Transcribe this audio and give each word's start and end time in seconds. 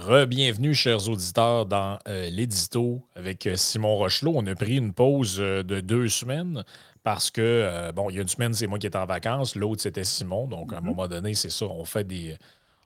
Re-bienvenue, 0.00 0.74
chers 0.74 1.10
auditeurs, 1.10 1.66
dans 1.66 1.98
euh, 2.08 2.30
l'édito 2.30 3.02
avec 3.14 3.46
euh, 3.46 3.54
Simon 3.56 3.96
Rochelot. 3.96 4.32
On 4.34 4.46
a 4.46 4.54
pris 4.54 4.78
une 4.78 4.94
pause 4.94 5.36
euh, 5.38 5.62
de 5.62 5.80
deux 5.80 6.08
semaines 6.08 6.64
parce 7.02 7.30
que, 7.30 7.90
bon, 7.94 8.08
il 8.08 8.16
y 8.16 8.18
a 8.18 8.22
une 8.22 8.28
semaine, 8.28 8.54
c'est 8.54 8.66
moi 8.66 8.78
qui 8.78 8.86
étais 8.86 8.96
en 8.96 9.04
vacances, 9.04 9.56
l'autre, 9.56 9.82
c'était 9.82 10.04
Simon. 10.04 10.46
Donc, 10.46 10.72
à 10.72 10.76
un 10.76 10.80
mm-hmm. 10.80 10.84
moment 10.84 11.06
donné, 11.06 11.34
c'est 11.34 11.50
ça, 11.50 11.66
on 11.66 11.84
fait, 11.84 12.04
des, 12.04 12.36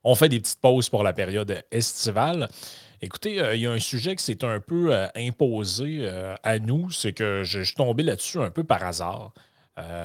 on 0.03 0.17
fait 0.17 0.29
des 0.29 0.41
petites 0.41 0.61
pauses 0.61 0.89
pour 0.89 1.05
la 1.05 1.13
période 1.13 1.63
estivale. 1.71 2.49
Écoutez, 3.00 3.41
il 3.55 3.61
y 3.61 3.67
a 3.67 3.71
un 3.71 3.79
sujet 3.79 4.17
qui 4.17 4.25
s'est 4.25 4.45
un 4.45 4.59
peu 4.59 4.93
imposé 5.15 6.09
à 6.43 6.59
nous, 6.59 6.91
c'est 6.91 7.12
que 7.12 7.43
je, 7.45 7.61
suis 7.61 7.75
tombé 7.75 8.03
là-dessus 8.03 8.39
un 8.39 8.51
peu 8.51 8.65
par 8.65 8.85
hasard. 8.85 9.33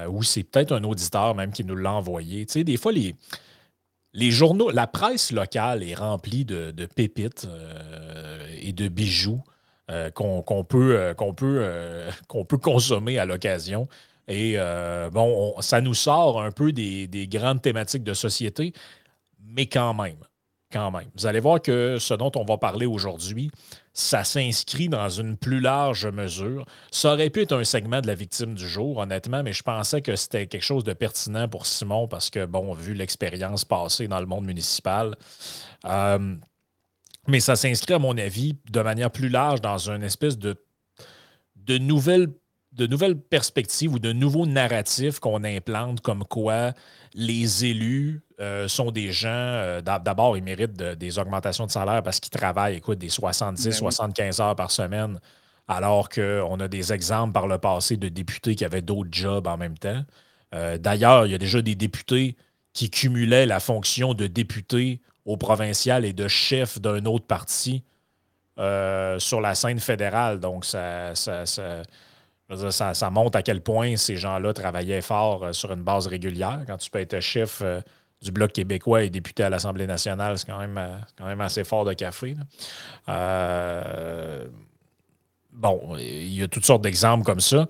ou 0.10 0.24
c'est 0.24 0.44
peut-être 0.44 0.74
un 0.74 0.84
auditeur 0.84 1.36
même 1.36 1.52
qui 1.52 1.64
nous 1.64 1.76
l'a 1.76 1.94
envoyé. 1.94 2.46
Tu 2.48 2.54
sais, 2.54 2.64
des 2.64 2.78
fois, 2.78 2.92
les 2.92 3.16
les 4.14 4.32
journaux, 4.32 4.72
la 4.72 4.88
presse 4.88 5.32
locale 5.32 5.84
est 5.84 5.96
remplie 5.96 6.46
de, 6.46 6.72
pépites 6.86 7.48
euh, 7.50 8.48
et 8.62 8.74
de 8.74 8.88
bijoux 8.88 9.42
euh, 9.92 10.10
qu'on 10.12 10.64
peut, 10.64 10.96
euh, 10.98 11.14
peut, 11.14 12.44
peut 12.48 12.58
consommer 12.58 13.20
à 13.20 13.26
l'occasion. 13.26 13.88
Et 14.28 14.58
bon, 15.12 15.56
ça 15.60 15.82
nous 15.82 15.96
sort 15.96 16.42
un 16.44 16.52
peu 16.52 16.72
des, 16.72 17.08
des, 17.08 17.28
grandes 17.28 17.64
thématiques 17.64 18.04
de 18.04 18.14
société, 18.14 18.74
mais 19.44 19.66
quand 19.66 19.96
même, 19.96 20.20
quand 20.72 20.92
même. 20.92 21.10
Vous 21.16 21.26
allez 21.26 21.40
voir 21.40 21.60
que 21.60 21.98
ce 22.00 22.14
dont 22.14 22.32
on 22.36 22.46
va 22.46 22.60
parler 22.60 22.86
aujourd'hui, 22.86 23.50
ça 24.00 24.24
s'inscrit 24.24 24.88
dans 24.88 25.10
une 25.10 25.36
plus 25.36 25.60
large 25.60 26.08
mesure. 26.08 26.66
Ça 26.90 27.14
aurait 27.14 27.30
pu 27.30 27.42
être 27.42 27.52
un 27.52 27.66
segment 27.66 28.00
de 28.00 28.08
la 28.08 28.16
victime 28.16 28.56
du 28.56 28.68
jour, 28.68 28.98
honnêtement, 28.98 29.44
mais 29.44 29.52
je 29.52 29.62
pensais 29.62 30.02
que 30.02 30.16
c'était 30.16 30.48
quelque 30.48 30.64
chose 30.64 30.86
de 30.86 30.94
pertinent 30.94 31.50
pour 31.50 31.66
Simon 31.66 32.08
parce 32.08 32.30
que, 32.30 32.46
bon, 32.46 32.74
vu 32.74 32.94
l'expérience 32.94 33.66
passée 33.66 34.08
dans 34.08 34.22
le 34.22 34.26
monde 34.26 34.46
municipal, 34.46 35.16
euh, 35.86 36.36
mais 37.28 37.42
ça 37.42 37.58
s'inscrit, 37.58 37.94
à 37.94 38.00
mon 38.00 38.18
avis, 38.18 38.56
de 38.72 38.82
manière 38.82 39.12
plus 39.12 39.28
large 39.28 39.60
dans 39.60 39.90
une 39.90 40.04
espèce 40.04 40.38
de, 40.38 40.56
de 41.58 41.78
nouvelle 41.78 42.30
de 42.72 42.88
nouvelles 42.88 43.20
perspectives 43.20 43.94
ou 43.94 44.00
de 44.00 44.14
nouveaux 44.14 44.46
narratifs 44.46 45.20
qu'on 45.20 45.44
implante 45.44 46.02
comme 46.02 46.24
quoi 46.24 46.74
les 47.14 47.66
élus 47.66 48.22
euh, 48.40 48.68
sont 48.68 48.92
des 48.92 49.12
gens, 49.12 49.28
euh, 49.30 49.82
d'abord, 49.82 50.38
ils 50.38 50.44
méritent 50.44 50.74
des 50.74 51.20
augmentations 51.20 51.66
de 51.66 51.72
salaire 51.72 52.04
parce 52.04 52.20
qu'ils 52.20 52.32
travaillent, 52.32 52.76
écoute, 52.76 53.00
des 53.00 53.10
70, 53.10 53.72
75 53.72 54.38
ben 54.38 54.44
heures 54.44 54.56
par 54.56 54.72
semaine, 54.72 55.20
alors 55.68 56.10
qu'on 56.10 56.60
a 56.60 56.68
des 56.68 56.94
exemples 56.94 57.34
par 57.34 57.48
le 57.48 57.58
passé 57.58 57.98
de 57.98 58.10
députés 58.10 58.56
qui 58.56 58.66
avaient 58.66 58.82
d'autres 58.82 59.10
jobs 59.12 59.48
en 59.48 59.58
même 59.58 59.78
temps. 59.78 60.04
Euh, 60.54 60.78
d'ailleurs, 60.78 61.26
il 61.26 61.32
y 61.32 61.36
a 61.36 61.40
déjà 61.40 61.62
des 61.62 61.76
députés 61.76 62.36
qui 62.74 62.90
cumulaient 62.90 63.46
la 63.46 63.60
fonction 63.60 64.14
de 64.14 64.28
député 64.28 65.02
au 65.26 65.38
provincial 65.38 66.06
et 66.06 66.14
de 66.14 66.28
chef 66.28 66.80
d'un 66.80 67.06
autre 67.06 67.26
parti 67.26 67.84
sur 69.20 69.40
la 69.40 69.56
scène 69.56 69.80
fédérale. 69.80 70.42
Donc, 70.42 70.66
ça, 70.66 71.16
ça 71.16 71.46
ça, 71.46 71.82
montre 73.12 73.38
à 73.38 73.44
quel 73.44 73.62
point 73.62 73.96
ces 73.96 74.18
gens-là 74.18 74.54
travaillaient 74.54 75.02
fort 75.02 75.44
euh, 75.44 75.54
sur 75.54 75.72
une 75.72 75.84
base 75.84 76.08
régulière. 76.08 76.62
Quand 76.68 76.78
tu 76.78 76.90
peux 76.90 77.00
être 77.00 77.20
chef 77.20 77.62
euh, 77.62 77.82
du 78.22 78.32
Bloc 78.32 78.52
québécois 78.52 79.04
et 79.04 79.10
député 79.10 79.44
à 79.44 79.50
l'Assemblée 79.50 79.88
nationale, 79.88 80.38
c'est 80.38 80.48
quand 80.48 80.60
même, 80.60 80.78
euh, 80.78 80.98
quand 81.18 81.26
même 81.26 81.42
assez 81.42 81.64
fort 81.64 81.86
de 81.86 81.94
café. 81.94 82.36
bon, 85.54 85.96
il 85.98 86.34
y 86.34 86.44
a 86.44 86.48
toutes 86.48 86.66
sortes 86.66 86.82
d'exemples 86.82 87.24
comme 87.24 87.40
ça. 87.40 87.68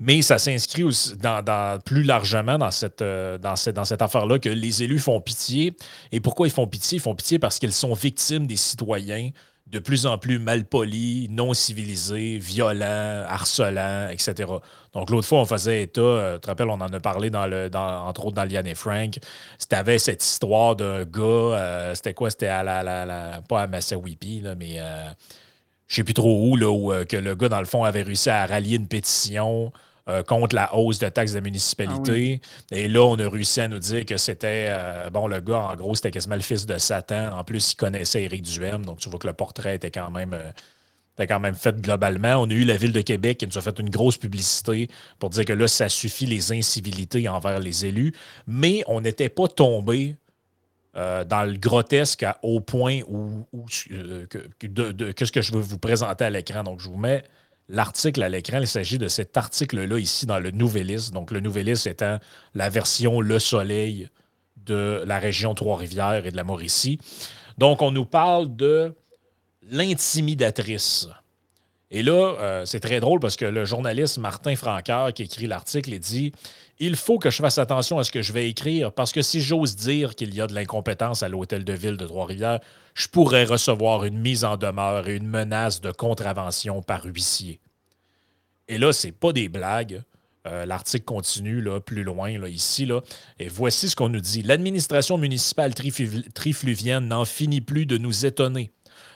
Mais 0.00 0.22
ça 0.22 0.38
s'inscrit 0.38 0.84
dans, 1.20 1.80
plus 1.84 2.04
largement 2.04 2.56
dans 2.56 2.70
cette, 2.70 3.02
dans 3.02 3.56
cette, 3.56 3.74
dans 3.74 3.84
cette 3.84 4.00
affaire-là 4.00 4.38
que 4.38 4.48
les 4.48 4.84
élus 4.84 5.00
font 5.00 5.20
pitié. 5.20 5.74
Et 6.12 6.20
pourquoi 6.20 6.46
ils 6.46 6.52
font 6.52 6.68
pitié? 6.68 6.98
Ils 6.98 7.00
font 7.00 7.16
pitié 7.16 7.40
parce 7.40 7.58
qu'ils 7.58 7.72
sont 7.72 7.94
victimes 7.94 8.46
des 8.46 8.56
citoyens 8.56 9.30
de 9.70 9.78
plus 9.78 10.06
en 10.06 10.16
plus 10.18 10.38
malpoli, 10.38 11.28
non 11.30 11.52
civilisé, 11.52 12.38
violent, 12.38 13.24
harcelant, 13.28 14.08
etc. 14.08 14.46
Donc, 14.94 15.10
l'autre 15.10 15.26
fois, 15.26 15.40
on 15.40 15.44
faisait 15.44 15.82
état, 15.82 16.00
euh, 16.00 16.34
tu 16.36 16.40
te 16.42 16.46
rappelles, 16.46 16.70
on 16.70 16.80
en 16.80 16.92
a 16.92 17.00
parlé, 17.00 17.28
dans 17.28 17.46
le, 17.46 17.70
entre 17.74 18.26
autres 18.26 18.36
dans 18.36 18.44
Liane 18.44 18.66
et 18.66 18.74
Frank. 18.74 19.18
C'était 19.58 19.98
cette 19.98 20.24
histoire 20.24 20.74
d'un 20.74 21.04
gars, 21.04 21.22
euh, 21.22 21.94
c'était 21.94 22.14
quoi? 22.14 22.30
C'était 22.30 22.46
à 22.46 22.62
la, 22.62 22.82
la, 22.82 23.42
pas 23.46 23.62
à 23.62 23.66
Massawipi, 23.66 24.40
là, 24.40 24.54
mais 24.54 24.76
euh, 24.78 25.08
je 25.86 25.96
sais 25.96 26.04
plus 26.04 26.14
trop 26.14 26.48
où, 26.48 26.56
là, 26.56 26.70
où 26.70 26.92
que 27.04 27.16
le 27.16 27.34
gars, 27.34 27.48
dans 27.50 27.60
le 27.60 27.66
fond, 27.66 27.84
avait 27.84 28.02
réussi 28.02 28.30
à 28.30 28.46
rallier 28.46 28.76
une 28.76 28.88
pétition 28.88 29.70
euh, 30.08 30.22
contre 30.22 30.54
la 30.56 30.74
hausse 30.74 30.98
de 30.98 31.08
taxes 31.10 31.34
de 31.34 31.40
municipalité. 31.40 32.40
Ah 32.72 32.76
Et 32.76 32.88
là, 32.88 33.02
on 33.02 33.18
a 33.18 33.28
réussi 33.28 33.60
à 33.60 33.68
nous 33.68 33.78
dire 33.78 34.06
que 34.06 34.16
c'était, 34.16 34.68
euh, 34.70 35.10
bon, 35.10 35.26
le 35.26 35.38
gars, 35.40 35.68
en 35.72 35.76
gros, 35.76 35.94
c'était 35.94 36.10
quasiment 36.10 36.36
le 36.36 36.40
fils 36.40 36.64
de 36.64 36.78
Satan. 36.78 37.36
En 37.36 37.44
plus, 37.44 37.72
il 37.72 37.76
connaissait 37.76 38.22
Éric 38.22 38.40
Duhem. 38.40 38.86
Donc, 38.86 39.00
tu 39.00 39.10
vois 39.10 39.18
que 39.18 39.26
le 39.26 39.34
portrait 39.34 39.76
était 39.76 39.90
quand 39.90 40.10
même. 40.10 40.32
Euh, 40.32 40.50
quand 41.28 41.40
même 41.40 41.56
fait 41.56 41.78
globalement. 41.78 42.36
On 42.36 42.48
a 42.48 42.52
eu 42.52 42.64
la 42.64 42.76
Ville 42.76 42.92
de 42.92 43.00
Québec 43.00 43.38
qui 43.38 43.46
nous 43.46 43.58
a 43.58 43.60
fait 43.60 43.76
une 43.80 43.90
grosse 43.90 44.16
publicité 44.16 44.88
pour 45.18 45.30
dire 45.30 45.44
que 45.44 45.52
là, 45.52 45.66
ça 45.66 45.88
suffit 45.88 46.26
les 46.26 46.52
incivilités 46.52 47.28
envers 47.28 47.58
les 47.58 47.84
élus. 47.84 48.14
Mais 48.46 48.84
on 48.86 49.00
n'était 49.00 49.28
pas 49.28 49.48
tombé 49.48 50.14
dans 50.94 51.44
le 51.44 51.58
grotesque 51.58 52.24
au 52.42 52.60
point 52.60 53.00
où, 53.08 53.44
qu'est-ce 54.58 55.32
que 55.32 55.42
je 55.42 55.52
veux 55.52 55.60
vous 55.60 55.78
présenter 55.78 56.24
à 56.24 56.30
l'écran. 56.30 56.62
Donc, 56.62 56.78
je 56.78 56.88
vous 56.88 56.96
mets 56.96 57.24
l'article 57.68 58.22
à 58.22 58.28
l'écran. 58.28 58.58
Il 58.60 58.66
s'agit 58.66 58.98
de 58.98 59.08
cet 59.08 59.36
article-là 59.36 59.98
ici 59.98 60.26
dans 60.26 60.38
le 60.38 60.50
Nouvelliste. 60.50 61.12
Donc, 61.12 61.30
le 61.30 61.40
Nouvelliste 61.40 61.86
étant 61.86 62.18
la 62.54 62.68
version 62.68 63.20
Le 63.20 63.38
Soleil 63.38 64.08
de 64.56 65.02
la 65.06 65.18
région 65.18 65.54
Trois-Rivières 65.54 66.26
et 66.26 66.30
de 66.30 66.36
la 66.36 66.44
Mauricie. 66.44 66.98
Donc, 67.56 67.82
on 67.82 67.90
nous 67.90 68.06
parle 68.06 68.54
de 68.54 68.94
l'intimidatrice. 69.62 71.08
Et 71.90 72.02
là, 72.02 72.36
euh, 72.38 72.66
c'est 72.66 72.80
très 72.80 73.00
drôle 73.00 73.18
parce 73.18 73.36
que 73.36 73.46
le 73.46 73.64
journaliste 73.64 74.18
Martin 74.18 74.56
Franqueur 74.56 75.12
qui 75.14 75.22
écrit 75.22 75.46
l'article, 75.46 75.98
dit 75.98 76.32
Il 76.78 76.96
faut 76.96 77.18
que 77.18 77.30
je 77.30 77.38
fasse 77.38 77.56
attention 77.58 77.98
à 77.98 78.04
ce 78.04 78.12
que 78.12 78.20
je 78.20 78.32
vais 78.32 78.48
écrire 78.48 78.92
parce 78.92 79.12
que 79.12 79.22
si 79.22 79.40
j'ose 79.40 79.74
dire 79.74 80.14
qu'il 80.14 80.34
y 80.34 80.40
a 80.40 80.46
de 80.46 80.54
l'incompétence 80.54 81.22
à 81.22 81.28
l'hôtel 81.28 81.64
de 81.64 81.72
ville 81.72 81.96
de 81.96 82.06
Trois-Rivières, 82.06 82.60
je 82.94 83.08
pourrais 83.08 83.44
recevoir 83.44 84.04
une 84.04 84.18
mise 84.18 84.44
en 84.44 84.56
demeure 84.56 85.08
et 85.08 85.16
une 85.16 85.26
menace 85.26 85.80
de 85.80 85.90
contravention 85.90 86.82
par 86.82 87.04
huissier. 87.06 87.58
Et 88.68 88.76
là, 88.76 88.92
c'est 88.92 89.12
pas 89.12 89.32
des 89.32 89.48
blagues. 89.48 90.02
Euh, 90.46 90.66
l'article 90.66 91.04
continue 91.04 91.60
là, 91.60 91.80
plus 91.80 92.04
loin, 92.04 92.38
là, 92.38 92.48
ici. 92.48 92.86
Là, 92.86 93.00
et 93.38 93.48
voici 93.48 93.88
ce 93.88 93.96
qu'on 93.96 94.08
nous 94.08 94.20
dit. 94.20 94.42
L'administration 94.42 95.18
municipale 95.18 95.74
trifluvienne 95.74 97.08
n'en 97.08 97.24
finit 97.24 97.60
plus 97.60 97.86
de 97.86 97.98
nous 97.98 98.26
étonner. 98.26 98.70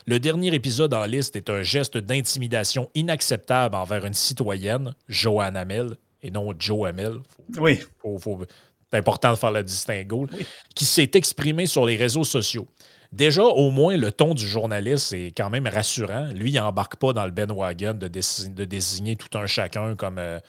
Le 0.07 0.19
dernier 0.19 0.55
épisode 0.55 0.95
en 0.95 1.05
liste 1.05 1.37
est 1.37 1.49
un 1.49 1.63
geste 1.63 1.97
d'intimidation 1.97 2.91
inacceptable 2.95 3.77
envers 3.77 4.05
une 4.05 4.15
citoyenne, 4.15 4.95
Joanne 5.09 5.57
Hamel, 5.57 5.97
et 6.23 6.31
non 6.31 6.53
Joe 6.59 6.89
Hamel. 6.89 7.19
oui. 7.59 7.81
c'est 8.05 8.99
important 8.99 9.33
de 9.33 9.37
faire 9.37 9.53
le 9.53 9.62
distinguo, 9.62 10.27
qui 10.75 10.85
s'est 10.85 11.11
exprimé 11.15 11.67
sur 11.67 11.87
les 11.87 11.97
réseaux 11.97 12.25
sociaux. 12.25 12.67
Déjà, 13.12 13.45
au 13.45 13.71
moins, 13.71 13.97
le 13.97 14.11
ton 14.11 14.33
du 14.33 14.47
journaliste 14.47 15.12
est 15.12 15.37
quand 15.37 15.51
même 15.51 15.67
rassurant. 15.67 16.29
Lui, 16.35 16.51
il 16.51 16.55
n'embarque 16.55 16.97
pas 16.97 17.12
dans 17.12 17.27
le 17.27 17.31
Ben 17.31 17.53
Wagon 17.53 17.93
de, 17.93 18.09
de, 18.09 18.65
désigner 18.65 19.17
tout 19.17 19.37
un 19.37 19.47
chacun 19.47 19.95
comme. 19.97 20.19
Euh, 20.19 20.41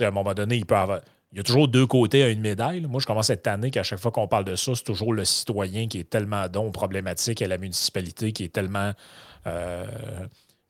à 0.00 0.06
un 0.06 0.10
moment 0.10 0.34
donné, 0.34 0.56
il 0.56 0.66
peut 0.66 0.76
avoir. 0.76 1.00
Il 1.32 1.38
y 1.38 1.40
a 1.40 1.44
toujours 1.44 1.66
deux 1.68 1.86
côtés 1.86 2.22
à 2.22 2.28
une 2.28 2.40
médaille. 2.40 2.82
Moi, 2.82 3.00
je 3.00 3.06
commence 3.06 3.28
cette 3.28 3.46
année 3.46 3.70
qu'à 3.70 3.82
chaque 3.82 4.00
fois 4.00 4.10
qu'on 4.10 4.28
parle 4.28 4.44
de 4.44 4.54
ça, 4.54 4.74
c'est 4.74 4.84
toujours 4.84 5.14
le 5.14 5.24
citoyen 5.24 5.88
qui 5.88 5.98
est 5.98 6.10
tellement 6.10 6.46
don 6.48 6.70
problématique 6.70 7.40
et 7.40 7.46
la 7.46 7.58
municipalité 7.58 8.32
qui 8.32 8.44
est 8.44 8.52
tellement. 8.52 8.92
Euh, 9.46 9.86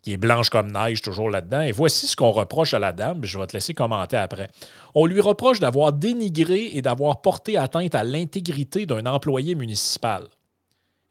qui 0.02 0.12
est 0.12 0.16
blanche 0.16 0.50
comme 0.50 0.72
neige 0.72 1.00
toujours 1.00 1.30
là-dedans. 1.30 1.60
Et 1.60 1.72
voici 1.72 2.08
ce 2.08 2.16
qu'on 2.16 2.32
reproche 2.32 2.74
à 2.74 2.80
la 2.80 2.92
dame, 2.92 3.24
je 3.24 3.38
vais 3.38 3.46
te 3.46 3.52
laisser 3.52 3.72
commenter 3.72 4.16
après. 4.16 4.50
On 4.94 5.06
lui 5.06 5.20
reproche 5.20 5.60
d'avoir 5.60 5.92
dénigré 5.92 6.70
et 6.72 6.82
d'avoir 6.82 7.20
porté 7.20 7.56
atteinte 7.56 7.94
à 7.94 8.02
l'intégrité 8.02 8.84
d'un 8.84 9.06
employé 9.06 9.54
municipal. 9.54 10.26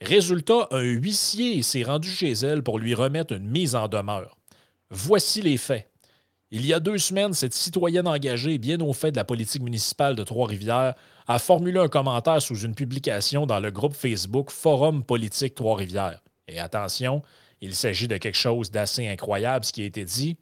Résultat, 0.02 0.68
un 0.72 0.82
huissier 0.82 1.62
s'est 1.62 1.84
rendu 1.84 2.10
chez 2.10 2.32
elle 2.32 2.64
pour 2.64 2.80
lui 2.80 2.94
remettre 2.94 3.34
une 3.34 3.48
mise 3.48 3.76
en 3.76 3.88
demeure. 3.88 4.36
Voici 4.90 5.42
les 5.42 5.58
faits. 5.58 5.91
Il 6.52 6.66
y 6.66 6.74
a 6.74 6.82
deux 6.82 6.98
semaines, 6.98 7.34
cette 7.34 7.54
citoyenne 7.54 8.08
engagée, 8.08 8.58
bien 8.58 8.80
au 8.82 8.92
fait 8.92 9.12
de 9.12 9.16
la 9.16 9.24
politique 9.24 9.62
municipale 9.62 10.16
de 10.16 10.24
Trois-Rivières, 10.24 10.96
a 11.28 11.40
formulé 11.40 11.80
un 11.80 11.88
commentaire 11.88 12.42
sous 12.42 12.60
une 12.60 12.76
publication 12.76 13.46
dans 13.46 13.62
le 13.62 13.72
groupe 13.72 13.94
Facebook 13.94 14.52
Forum 14.52 15.04
politique 15.04 15.56
Trois-Rivières. 15.56 16.20
Et 16.50 16.60
attention, 16.60 17.22
il 17.62 17.74
s'agit 17.74 18.10
de 18.10 18.18
quelque 18.18 18.38
chose 18.38 18.70
d'assez 18.70 19.08
incroyable, 19.08 19.64
ce 19.64 19.72
qui 19.72 19.82
a 19.84 19.86
été 19.86 20.04
dit. 20.04 20.36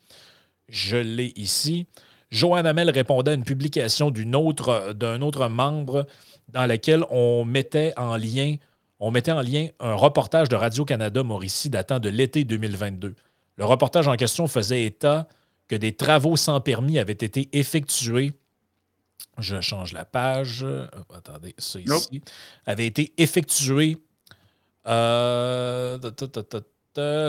Je 0.67 0.97
l'ai 0.97 1.31
ici. 1.35 1.85
Joanne 2.31 2.65
Hamel 2.65 2.89
répondait 2.89 3.31
à 3.31 3.33
une 3.35 3.44
publication 3.44 4.09
d'un 4.09 4.33
autre, 4.33 4.95
autre 5.21 5.47
membre 5.47 6.07
dans 6.47 6.65
laquelle 6.65 7.03
on 7.12 7.45
mettait 7.45 7.94
en 7.97 8.17
lien 8.17 8.55
on 9.00 9.12
mettait 9.12 9.31
en 9.31 9.41
lien 9.41 9.67
un 9.79 9.94
reportage 9.94 10.50
de 10.50 10.55
Radio-Canada 10.55 11.23
Mauricie 11.23 11.69
datant 11.69 12.00
de 12.00 12.09
l'été 12.09 12.44
2022. 12.44 13.15
Le 13.55 13.65
reportage 13.65 14.09
en 14.09 14.15
question 14.15 14.47
faisait 14.47 14.83
état 14.83 15.27
que 15.69 15.75
des 15.75 15.94
travaux 15.94 16.36
sans 16.36 16.60
permis 16.60 17.00
avaient 17.00 17.13
été 17.13 17.48
effectués. 17.54 18.33
Je 19.38 19.62
change 19.62 19.94
la 19.94 20.04
page. 20.04 20.66
attendez, 21.16 21.56
ça 21.57 21.80
ici. 21.80 22.21
Avait 22.66 22.88
été 22.88 23.13
effectué 23.18 23.98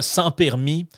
sans 0.01 0.31
permis 0.37 0.89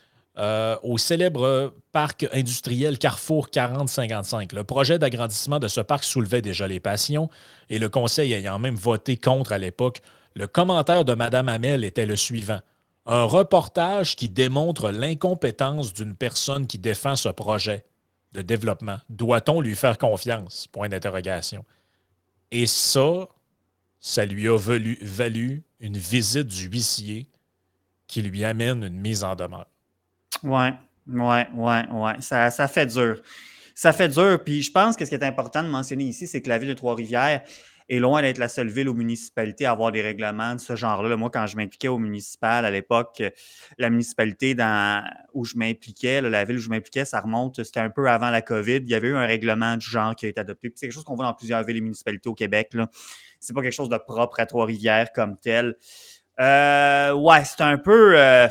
au 0.83 0.99
célèbre 0.99 1.75
parc 1.91 2.27
industriel 2.33 2.99
Carrefour 2.99 3.50
4055. 3.50 4.53
Le 4.53 4.65
projet 4.65 4.99
d'agrandissement 4.99 5.59
de 5.59 5.69
ce 5.69 5.83
parc 5.83 6.05
soulevait 6.05 6.41
déjà 6.41 6.67
les 6.67 6.81
passions 6.81 7.29
et 7.69 7.79
le 7.79 7.88
conseil 7.91 8.33
ayant 8.33 8.59
même 8.59 8.77
voté 8.77 9.17
contre 9.19 9.53
à 9.53 9.59
l'époque, 9.59 10.00
le 10.35 10.47
commentaire 10.47 11.05
de 11.05 11.15
Mme 11.15 11.49
Hamel 11.49 11.85
était 11.85 12.06
le 12.06 12.17
suivant. 12.17 12.61
Un 13.04 13.25
reportage 13.25 14.14
qui 14.14 14.28
démontre 14.28 14.90
l'incompétence 14.90 15.93
d'une 15.93 16.14
personne 16.14 16.66
qui 16.66 16.78
défend 16.78 17.16
ce 17.16 17.28
projet 17.28 17.84
de 18.32 18.43
développement. 18.43 18.99
Doit-on 19.08 19.60
lui 19.60 19.75
faire 19.75 19.99
confiance? 19.99 20.69
Point 20.69 20.88
d'interrogation. 20.88 21.64
Et 22.50 22.66
ça, 22.66 23.28
ça 24.00 24.25
lui 24.25 24.49
a 24.49 24.56
valu, 24.56 25.64
une 25.81 25.96
visite 25.96 26.46
du 26.46 26.69
huissier 26.69 27.26
qui 28.06 28.22
lui 28.22 28.44
amène 28.44 28.84
une 28.84 29.00
mise 29.00 29.25
en 29.25 29.34
demeure. 29.34 29.66
Ouais, 30.43 30.72
ouais, 31.08 31.49
ouais, 31.54 31.88
ouais. 31.90 32.20
Ça, 32.20 32.50
ça 32.50 32.69
fait 32.69 32.87
dur. 32.87 33.20
Ça 33.75 33.93
fait 33.93 34.08
dur. 34.08 34.43
Puis 34.44 34.62
je 34.62 34.70
pense 34.70 34.96
que 34.96 35.04
ce 35.04 35.10
qui 35.10 35.16
est 35.16 35.25
important 35.25 35.62
de 35.62 35.69
mentionner 35.69 36.04
ici, 36.04 36.26
c'est 36.26 36.40
que 36.40 36.49
la 36.49 36.58
ville 36.58 36.69
de 36.69 36.75
Trois-Rivières, 36.75 37.43
est 37.93 37.99
loin 37.99 38.23
d'être 38.23 38.39
la 38.39 38.49
seule 38.49 38.69
ville 38.69 38.89
aux 38.89 38.94
municipalités 38.94 39.67
à 39.67 39.73
avoir 39.73 39.93
des 39.93 40.00
règlements 40.00 40.55
de 40.55 40.61
ce 40.61 40.77
genre-là. 40.77 41.15
Moi, 41.17 41.29
quand 41.31 41.47
je 41.47 41.56
m'impliquais 41.56 41.89
au 41.89 41.99
municipal 41.99 42.65
à 42.65 42.71
l'époque, 42.71 43.23
la 43.77 43.91
municipalité 43.91 44.55
dans, 44.55 45.05
où 45.35 45.44
je 45.44 45.56
m'impliquais, 45.56 46.23
la 46.23 46.44
ville 46.44 46.56
où 46.56 46.61
je 46.61 46.71
m'impliquais, 46.71 47.05
ça 47.05 47.21
remonte, 47.21 47.62
c'était 47.62 47.81
un 47.81 47.91
peu 47.91 48.09
avant 48.09 48.31
la 48.31 48.41
COVID. 48.41 48.77
Il 48.77 48.89
y 48.89 48.94
avait 48.94 49.09
eu 49.09 49.17
un 49.17 49.27
règlement 49.27 49.77
du 49.77 49.87
genre 49.87 50.17
qui 50.17 50.25
a 50.25 50.31
été 50.31 50.41
adopté. 50.41 50.73
C'est 50.75 50.87
quelque 50.87 50.94
chose 50.94 51.05
qu'on 51.05 51.17
voit 51.17 51.27
dans 51.27 51.35
plusieurs 51.35 51.62
villes 51.65 51.77
et 51.77 51.83
municipalités 51.83 52.31
au 52.31 52.35
Québec. 52.35 52.71
Ce 52.73 52.79
n'est 52.79 53.55
pas 53.55 53.61
quelque 53.61 53.73
chose 53.73 53.91
de 53.91 53.99
propre 53.99 54.41
à 54.41 54.47
Trois-Rivières 54.47 55.12
comme 55.12 55.37
tel. 55.37 55.77
Euh, 56.41 57.12
ouais, 57.12 57.45
c'est 57.45 57.61
un 57.61 57.77
peu. 57.77 58.19
Euh, 58.19 58.49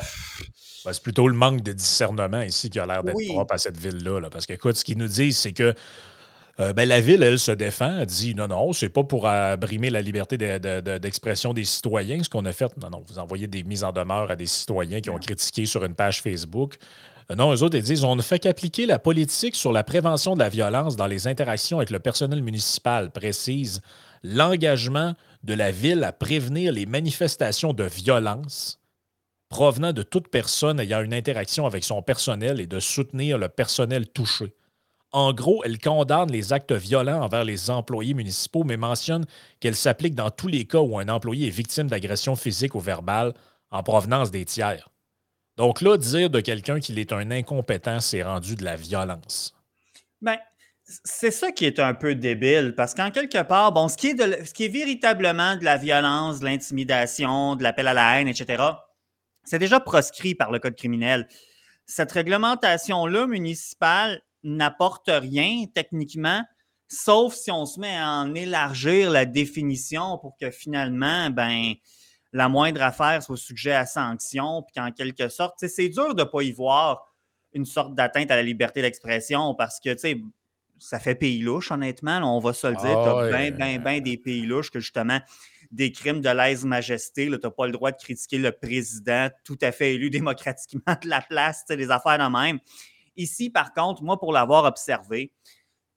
ben, 0.84 0.92
c'est 0.92 1.02
plutôt 1.02 1.26
le 1.26 1.34
manque 1.34 1.62
de 1.62 1.72
discernement 1.72 2.42
ici 2.42 2.70
qui 2.70 2.78
a 2.78 2.86
l'air 2.86 3.02
d'être 3.02 3.18
propre 3.28 3.54
à 3.54 3.58
cette 3.58 3.76
ville-là. 3.76 4.20
Là, 4.20 4.30
parce 4.30 4.46
qu'écoute, 4.46 4.76
ce 4.76 4.84
qu'ils 4.84 4.98
nous 4.98 5.08
disent, 5.08 5.38
c'est 5.38 5.52
que 5.52 5.74
euh, 6.62 6.72
ben, 6.72 6.88
la 6.88 7.00
ville, 7.00 7.22
elle, 7.22 7.38
se 7.38 7.50
défend. 7.50 7.98
Elle 7.98 8.06
dit 8.06 8.34
non, 8.34 8.46
non, 8.46 8.72
c'est 8.72 8.88
pas 8.88 9.02
pour 9.02 9.26
abrimer 9.26 9.90
la 9.90 10.00
liberté 10.00 10.36
d'expression 10.38 11.52
des 11.52 11.64
citoyens 11.64 12.22
ce 12.22 12.28
qu'on 12.28 12.44
a 12.44 12.52
fait. 12.52 12.74
Non, 12.80 12.90
non, 12.90 13.04
vous 13.06 13.18
envoyez 13.18 13.46
des 13.46 13.64
mises 13.64 13.84
en 13.84 13.92
demeure 13.92 14.30
à 14.30 14.36
des 14.36 14.46
citoyens 14.46 15.00
qui 15.00 15.10
ont 15.10 15.18
critiqué 15.18 15.66
sur 15.66 15.84
une 15.84 15.94
page 15.94 16.22
Facebook. 16.22 16.76
Euh, 17.30 17.34
non, 17.34 17.52
eux 17.52 17.62
autres, 17.62 17.76
ils 17.76 17.82
disent 17.82 18.04
on 18.04 18.16
ne 18.16 18.22
fait 18.22 18.38
qu'appliquer 18.38 18.86
la 18.86 18.98
politique 18.98 19.56
sur 19.56 19.72
la 19.72 19.82
prévention 19.82 20.34
de 20.34 20.40
la 20.40 20.48
violence 20.48 20.94
dans 20.94 21.06
les 21.06 21.26
interactions 21.26 21.78
avec 21.78 21.90
le 21.90 21.98
personnel 21.98 22.42
municipal, 22.42 23.10
précise 23.10 23.80
l'engagement 24.22 25.14
de 25.42 25.54
la 25.54 25.72
ville 25.72 26.04
à 26.04 26.12
prévenir 26.12 26.72
les 26.72 26.86
manifestations 26.86 27.72
de 27.72 27.84
violence 27.84 28.78
provenant 29.48 29.92
de 29.92 30.02
toute 30.02 30.28
personne 30.28 30.80
ayant 30.80 31.02
une 31.02 31.12
interaction 31.12 31.66
avec 31.66 31.82
son 31.82 32.02
personnel 32.02 32.60
et 32.60 32.66
de 32.66 32.78
soutenir 32.78 33.36
le 33.36 33.48
personnel 33.48 34.06
touché. 34.08 34.54
En 35.12 35.34
gros, 35.34 35.62
elle 35.64 35.78
condamne 35.78 36.30
les 36.30 36.54
actes 36.54 36.72
violents 36.72 37.20
envers 37.20 37.44
les 37.44 37.68
employés 37.70 38.14
municipaux, 38.14 38.64
mais 38.64 38.78
mentionne 38.78 39.26
qu'elle 39.60 39.76
s'applique 39.76 40.14
dans 40.14 40.30
tous 40.30 40.48
les 40.48 40.64
cas 40.64 40.80
où 40.80 40.98
un 40.98 41.08
employé 41.08 41.48
est 41.48 41.50
victime 41.50 41.88
d'agression 41.88 42.34
physique 42.34 42.74
ou 42.74 42.80
verbale 42.80 43.34
en 43.70 43.82
provenance 43.82 44.30
des 44.30 44.46
tiers. 44.46 44.88
Donc 45.56 45.82
là, 45.82 45.98
dire 45.98 46.30
de 46.30 46.40
quelqu'un 46.40 46.80
qu'il 46.80 46.98
est 46.98 47.12
un 47.12 47.30
incompétent, 47.30 48.00
c'est 48.00 48.22
rendu 48.22 48.56
de 48.56 48.64
la 48.64 48.76
violence. 48.76 49.54
Bien, 50.22 50.38
c'est 51.04 51.30
ça 51.30 51.52
qui 51.52 51.66
est 51.66 51.78
un 51.78 51.92
peu 51.92 52.14
débile, 52.14 52.74
parce 52.74 52.94
qu'en 52.94 53.10
quelque 53.10 53.42
part, 53.42 53.72
bon, 53.72 53.88
ce 53.88 53.98
qui, 53.98 54.08
est 54.08 54.44
ce 54.46 54.54
qui 54.54 54.64
est 54.64 54.68
véritablement 54.68 55.56
de 55.56 55.64
la 55.64 55.76
violence, 55.76 56.40
de 56.40 56.46
l'intimidation, 56.46 57.56
de 57.56 57.62
l'appel 57.62 57.86
à 57.86 57.92
la 57.92 58.18
haine, 58.20 58.28
etc., 58.28 58.62
c'est 59.44 59.58
déjà 59.58 59.78
proscrit 59.80 60.34
par 60.34 60.52
le 60.52 60.58
Code 60.58 60.76
criminel. 60.76 61.28
Cette 61.84 62.12
réglementation-là 62.12 63.26
municipale, 63.26 64.22
n'apporte 64.42 65.08
rien 65.08 65.64
techniquement, 65.72 66.42
sauf 66.88 67.34
si 67.34 67.50
on 67.50 67.66
se 67.66 67.80
met 67.80 67.96
à 67.96 68.08
en 68.08 68.34
élargir 68.34 69.10
la 69.10 69.24
définition 69.24 70.18
pour 70.18 70.36
que 70.36 70.50
finalement, 70.50 71.30
ben, 71.30 71.74
la 72.32 72.48
moindre 72.48 72.82
affaire 72.82 73.22
soit 73.22 73.36
sujet 73.36 73.72
à 73.72 73.86
sanction, 73.86 74.62
puis 74.62 74.74
qu'en 74.74 74.90
quelque 74.90 75.28
sorte, 75.28 75.54
c'est 75.66 75.88
dur 75.88 76.14
de 76.14 76.22
ne 76.22 76.28
pas 76.28 76.42
y 76.42 76.52
voir 76.52 77.14
une 77.52 77.66
sorte 77.66 77.94
d'atteinte 77.94 78.30
à 78.30 78.36
la 78.36 78.42
liberté 78.42 78.80
d'expression 78.80 79.54
parce 79.54 79.78
que, 79.78 79.90
tu 79.92 79.98
sais, 79.98 80.20
ça 80.78 80.98
fait 80.98 81.14
pays 81.14 81.40
louche, 81.40 81.70
honnêtement. 81.70 82.18
on 82.36 82.40
va 82.40 82.52
se 82.52 82.66
le 82.66 82.74
dire. 82.74 83.02
tu 83.02 83.08
as 83.08 83.28
bien, 83.28 83.50
bien, 83.50 83.78
bien 83.78 84.00
des 84.00 84.16
pays 84.16 84.42
louches 84.42 84.70
que 84.70 84.80
justement, 84.80 85.20
des 85.70 85.92
crimes 85.92 86.20
de 86.20 86.28
lèse-majesté, 86.28 87.26
tu 87.26 87.30
n'as 87.30 87.50
pas 87.50 87.66
le 87.66 87.72
droit 87.72 87.92
de 87.92 87.96
critiquer 87.96 88.38
le 88.38 88.52
président 88.52 89.28
tout 89.44 89.58
à 89.62 89.70
fait 89.72 89.94
élu 89.94 90.10
démocratiquement 90.10 90.96
de 91.02 91.08
la 91.08 91.20
place, 91.20 91.64
des 91.66 91.90
affaires 91.90 92.18
de 92.18 92.32
même. 92.32 92.58
Ici, 93.22 93.50
par 93.50 93.72
contre, 93.72 94.02
moi, 94.02 94.18
pour 94.18 94.32
l'avoir 94.32 94.64
observé, 94.64 95.32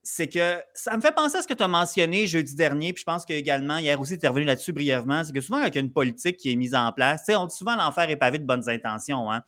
c'est 0.03 0.27
que 0.27 0.61
ça 0.75 0.95
me 0.95 1.01
fait 1.01 1.13
penser 1.13 1.37
à 1.37 1.41
ce 1.41 1.47
que 1.47 1.55
tu 1.55 1.63
as 1.63 1.67
mentionné 1.67 2.27
jeudi 2.27 2.53
dernier, 2.53 2.93
puis 2.93 3.01
je 3.01 3.05
pense 3.05 3.25
qu'également, 3.25 3.77
hier 3.77 3.99
aussi, 3.99 4.19
tu 4.19 4.25
es 4.25 4.29
revenu 4.29 4.45
là-dessus 4.45 4.71
brièvement, 4.71 5.23
c'est 5.23 5.33
que 5.33 5.41
souvent, 5.41 5.63
il 5.63 5.73
y 5.73 5.77
a 5.77 5.81
une 5.81 5.91
politique 5.91 6.37
qui 6.37 6.51
est 6.51 6.55
mise 6.55 6.75
en 6.75 6.91
place, 6.91 7.21
tu 7.25 7.31
sais, 7.31 7.35
on 7.35 7.47
dit 7.47 7.55
souvent 7.55 7.75
l'enfer 7.75 8.07
est 8.11 8.15
pavé 8.15 8.37
de 8.37 8.45
bonnes 8.45 8.69
intentions. 8.69 9.31
Hein. 9.31 9.41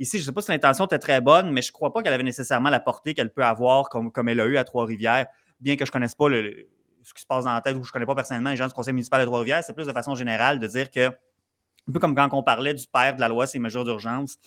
Ici, 0.00 0.18
je 0.18 0.22
ne 0.22 0.26
sais 0.26 0.32
pas 0.32 0.42
si 0.42 0.50
l'intention 0.50 0.86
était 0.86 0.98
très 0.98 1.20
bonne, 1.20 1.52
mais 1.52 1.62
je 1.62 1.68
ne 1.68 1.72
crois 1.72 1.92
pas 1.92 2.02
qu'elle 2.02 2.12
avait 2.12 2.24
nécessairement 2.24 2.70
la 2.70 2.80
portée 2.80 3.14
qu'elle 3.14 3.32
peut 3.32 3.44
avoir 3.44 3.88
comme, 3.88 4.10
comme 4.10 4.28
elle 4.28 4.40
a 4.40 4.46
eu 4.46 4.56
à 4.56 4.64
Trois-Rivières, 4.64 5.26
bien 5.60 5.76
que 5.76 5.84
je 5.84 5.90
ne 5.90 5.92
connaisse 5.92 6.16
pas 6.16 6.28
ce 6.28 7.14
qui 7.14 7.22
se 7.22 7.26
passe 7.26 7.44
dans 7.44 7.54
la 7.54 7.60
tête 7.60 7.76
ou 7.76 7.84
je 7.84 7.88
ne 7.88 7.92
connais 7.92 8.06
pas 8.06 8.16
personnellement 8.16 8.50
les 8.50 8.56
gens 8.56 8.66
du 8.66 8.72
conseil 8.72 8.94
municipal 8.94 9.20
de 9.20 9.26
Trois-Rivières. 9.26 9.62
C'est 9.62 9.74
plus 9.74 9.86
de 9.86 9.92
façon 9.92 10.16
générale 10.16 10.58
de 10.58 10.66
dire 10.66 10.90
que, 10.90 11.06
un 11.06 11.92
peu 11.92 12.00
comme 12.00 12.16
quand 12.16 12.28
on 12.32 12.42
parlait 12.42 12.74
du 12.74 12.86
père 12.88 13.14
de 13.14 13.20
la 13.20 13.28
loi, 13.28 13.46
ces 13.46 13.60
mesures 13.60 13.84
d'urgence, 13.84 14.38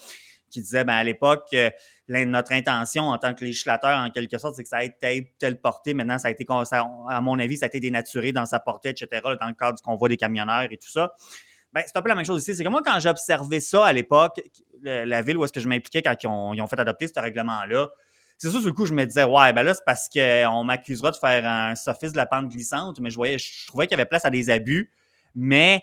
qui 0.50 0.62
disait 0.62 0.84
ben, 0.84 0.96
à 0.96 1.04
l'époque, 1.04 1.48
euh, 1.54 1.70
notre 2.08 2.54
intention 2.54 3.04
en 3.10 3.18
tant 3.18 3.34
que 3.34 3.44
législateur, 3.44 3.98
en 3.98 4.10
quelque 4.10 4.38
sorte, 4.38 4.56
c'est 4.56 4.64
que 4.64 4.70
ça 4.70 4.84
ait 4.84 4.88
été 4.88 5.34
telle 5.40 5.60
portée. 5.60 5.94
Maintenant, 5.94 6.18
ça 6.18 6.28
a 6.28 6.32
été, 6.32 6.46
à 6.50 7.22
mon 7.22 7.40
avis, 7.40 7.58
ça 7.58 7.66
a 7.66 7.68
été 7.68 7.80
dénaturé 7.80 8.32
dans 8.32 8.46
sa 8.46 8.60
portée, 8.60 8.90
etc., 8.90 9.08
dans 9.24 9.48
le 9.48 9.54
cadre 9.54 9.78
du 9.78 9.82
convoi 9.82 10.10
des 10.10 10.18
camionneurs 10.18 10.68
et 10.72 10.78
tout 10.78 10.90
ça. 10.90 11.14
Ben, 11.74 11.84
c'est 11.86 11.98
un 11.98 12.02
peu 12.02 12.10
la 12.10 12.16
même 12.16 12.26
chose 12.26 12.42
ici. 12.42 12.56
C'est 12.56 12.64
que 12.64 12.70
moi, 12.70 12.82
quand 12.86 13.00
j'observais 13.00 13.60
ça 13.60 13.86
à 13.86 13.92
l'époque, 13.92 14.40
la 14.82 15.22
ville 15.22 15.38
où 15.38 15.44
est-ce 15.44 15.54
que 15.54 15.60
je 15.60 15.68
m'impliquais 15.68 16.02
quand 16.02 16.16
ils 16.24 16.28
ont, 16.62 16.68
fait 16.68 16.80
adopter 16.80 17.08
ce 17.08 17.20
règlement-là, 17.20 17.90
c'est 18.38 18.50
ça, 18.50 18.60
sur 18.60 18.68
le 18.68 18.74
coup, 18.74 18.86
je 18.86 18.94
me 18.94 19.06
disais, 19.06 19.24
ouais, 19.24 19.54
ben 19.54 19.64
là, 19.64 19.74
c'est 19.74 19.86
parce 19.86 20.10
qu'on 20.10 20.64
m'accusera 20.64 21.12
de 21.12 21.16
faire 21.16 21.46
un 21.46 21.76
sophisme 21.76 22.14
de 22.14 22.18
la 22.18 22.26
pente 22.26 22.50
glissante, 22.50 23.00
mais 23.00 23.10
je 23.10 23.16
voyais, 23.16 23.38
je 23.38 23.68
trouvais 23.68 23.88
qu'il 23.88 23.98
y 23.98 24.00
avait 24.00 24.08
place 24.08 24.26
à 24.26 24.30
des 24.30 24.50
abus. 24.50 24.92
Mais 25.36 25.82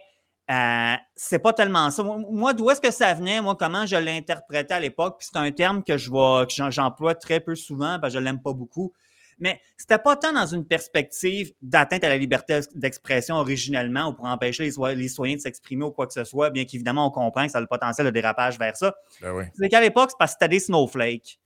euh, 0.51 0.95
c'est 1.15 1.39
pas 1.39 1.53
tellement 1.53 1.91
ça. 1.91 2.03
Moi, 2.03 2.53
d'où 2.53 2.71
est-ce 2.71 2.81
que 2.81 2.91
ça 2.91 3.15
venait, 3.15 3.41
moi, 3.41 3.57
comment 3.57 3.87
je 3.87 3.97
l'interprétais 3.97 4.75
à 4.75 4.81
l'époque, 4.81 5.17
puis 5.19 5.29
c'est 5.31 5.39
un 5.39 5.51
terme 5.53 5.85
que 5.85 5.97
je 5.97 6.11
vois, 6.11 6.47
que 6.47 6.53
j'emploie 6.71 7.15
très 7.15 7.41
peu 7.41 7.55
souvent, 7.55 7.99
parce 8.01 8.13
que 8.13 8.19
je 8.19 8.25
l'aime 8.25 8.43
pas 8.43 8.53
beaucoup. 8.53 8.93
Mais 9.39 9.61
c'était 9.77 9.99
pas 9.99 10.15
tant 10.15 10.33
dans 10.33 10.47
une 10.47 10.65
perspective 10.65 11.53
d'atteinte 11.63 12.05
à 12.05 12.09
la 12.09 12.17
liberté 12.17 12.61
d'expression 12.75 13.37
originellement 13.37 14.09
ou 14.09 14.13
pour 14.13 14.27
empêcher 14.27 14.65
les, 14.65 14.95
les 14.95 15.09
citoyens 15.09 15.37
de 15.37 15.41
s'exprimer 15.41 15.85
ou 15.85 15.91
quoi 15.91 16.07
que 16.07 16.13
ce 16.13 16.25
soit, 16.25 16.51
bien 16.51 16.65
qu'évidemment, 16.65 17.07
on 17.07 17.11
comprend 17.11 17.47
que 17.47 17.53
ça 17.53 17.59
a 17.59 17.61
le 17.61 17.67
potentiel 17.67 18.07
de 18.07 18.13
dérapage 18.13 18.59
vers 18.59 18.77
ça. 18.77 18.95
Ben 19.21 19.51
c'est 19.55 19.69
qu'à 19.69 19.81
l'époque, 19.81 20.11
c'est 20.11 20.19
parce 20.19 20.33
que 20.33 20.39
c'était 20.41 20.49
des 20.49 20.61
snowflakes. 20.61 21.41